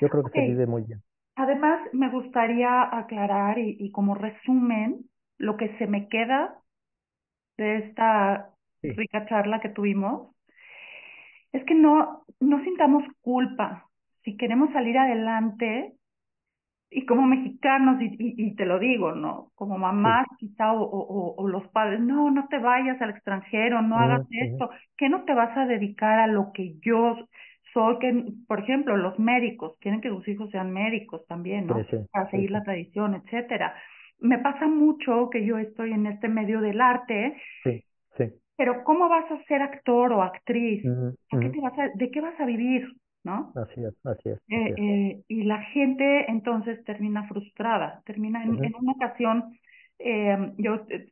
[0.00, 0.42] Yo creo que okay.
[0.42, 1.02] se vive muy bien.
[1.36, 5.06] Además, me gustaría aclarar y, y como resumen,
[5.38, 6.58] lo que se me queda
[7.56, 8.50] de esta
[8.82, 8.92] sí.
[8.92, 10.34] rica charla que tuvimos
[11.52, 13.88] es que no, no sintamos culpa.
[14.24, 15.94] Si queremos salir adelante,
[16.90, 19.50] y como mexicanos, y, y, y te lo digo, ¿no?
[19.54, 20.48] Como mamás sí.
[20.48, 24.70] quizá o, o, o, los padres, no, no te vayas al extranjero, no hagas esto,
[24.96, 27.16] ¿qué no te vas a dedicar a lo que yo
[27.72, 27.98] soy?
[27.98, 31.76] Que, por ejemplo, los médicos, quieren que sus hijos sean médicos también, ¿no?
[32.12, 33.74] Para seguir la tradición, etcétera
[34.20, 37.36] me pasa mucho que yo estoy en este medio del arte.
[37.64, 37.82] Sí,
[38.16, 38.24] sí.
[38.56, 40.84] Pero ¿cómo vas a ser actor o actriz?
[40.84, 41.40] Uh -huh, uh -huh.
[41.40, 42.88] ¿Qué te vas a, ¿De qué vas a vivir?
[43.24, 43.52] ¿No?
[43.56, 44.38] Así es, así es.
[44.48, 44.78] Eh, es.
[44.78, 48.66] Eh, y la gente entonces termina frustrada, termina en, uh -huh.
[48.66, 49.58] en una ocasión,
[49.98, 51.06] eh, yo eh,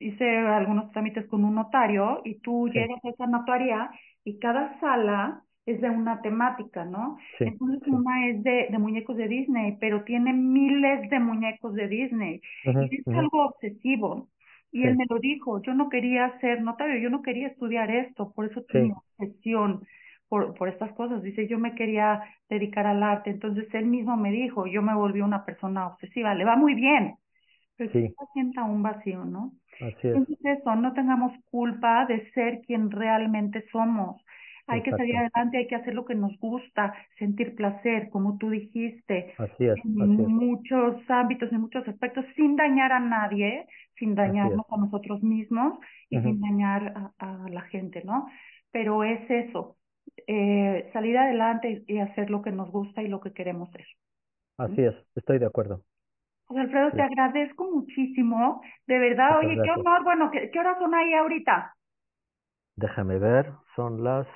[0.00, 2.78] hice algunos trámites con un notario y tú sí.
[2.78, 3.90] llegas a esa notaría
[4.24, 7.18] y cada sala es de una temática, ¿no?
[7.36, 7.90] Sí, Entonces sí.
[7.90, 12.40] una es de, de, muñecos de Disney, pero tiene miles de muñecos de Disney.
[12.64, 14.28] Y es algo obsesivo.
[14.72, 14.88] Y sí.
[14.88, 18.46] él me lo dijo, yo no quería ser notario, yo no quería estudiar esto, por
[18.46, 19.82] eso tenía obsesión
[20.28, 21.22] por, por estas cosas.
[21.22, 23.30] Dice, yo me quería dedicar al arte.
[23.30, 26.34] Entonces él mismo me dijo, yo me volví una persona obsesiva.
[26.34, 27.16] Le va muy bien,
[27.76, 28.14] pero sí.
[28.32, 29.52] sienta un vacío, ¿no?
[29.80, 30.16] Así es.
[30.16, 34.22] Entonces eso, no tengamos culpa de ser quien realmente somos
[34.68, 34.82] hay Exacto.
[34.82, 39.34] que salir adelante, hay que hacer lo que nos gusta, sentir placer, como tú dijiste,
[39.38, 40.28] así es, en así es.
[40.28, 43.66] muchos ámbitos, en muchos aspectos, sin dañar a nadie,
[43.96, 45.78] sin dañarnos a nosotros mismos
[46.10, 46.24] y uh -huh.
[46.24, 48.28] sin dañar a, a, la gente, ¿no?
[48.70, 49.76] Pero es eso,
[50.26, 53.86] eh, salir adelante y, hacer lo que nos gusta y lo que queremos ser.
[54.58, 55.82] Así es, estoy de acuerdo.
[56.44, 56.96] José Alfredo, sí.
[56.96, 59.74] te agradezco muchísimo, de verdad, Muchas oye, gracias.
[59.74, 61.74] qué honor, bueno, ¿qué, ¿qué horas son ahí ahorita?
[62.76, 64.26] Déjame ver, son las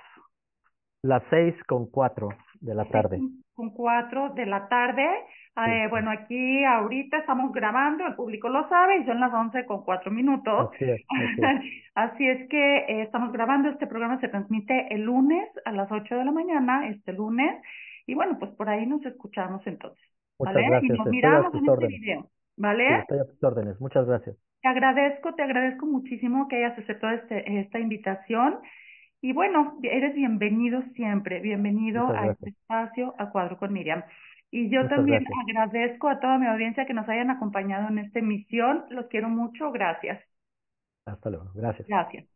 [1.02, 2.28] las seis con cuatro
[2.60, 3.20] de la tarde.
[3.54, 5.06] Con cuatro de la tarde.
[5.54, 5.70] Sí.
[5.70, 9.84] Eh, bueno, aquí ahorita estamos grabando, el público lo sabe, y son las once con
[9.84, 10.70] cuatro minutos.
[10.72, 11.72] Así es, así es.
[11.94, 16.16] así es que eh, estamos grabando, este programa se transmite el lunes a las ocho
[16.16, 17.60] de la mañana, este lunes,
[18.06, 20.02] y bueno, pues por ahí nos escuchamos entonces.
[20.38, 20.68] Muchas ¿vale?
[20.68, 20.94] gracias.
[20.94, 22.30] Y nos miramos en este video.
[22.56, 22.88] ¿Vale?
[22.88, 23.80] Sí, estoy a tus órdenes.
[23.80, 24.36] Muchas gracias.
[24.60, 28.58] Te agradezco, te agradezco muchísimo que hayas aceptado este, esta invitación.
[29.22, 34.02] Y bueno, eres bienvenido siempre, bienvenido a este espacio, a Cuadro con Miriam.
[34.50, 38.84] Y yo también agradezco a toda mi audiencia que nos hayan acompañado en esta emisión.
[38.90, 39.72] Los quiero mucho.
[39.72, 40.22] Gracias.
[41.04, 41.52] Hasta luego.
[41.54, 41.88] Gracias.
[41.88, 42.31] Gracias.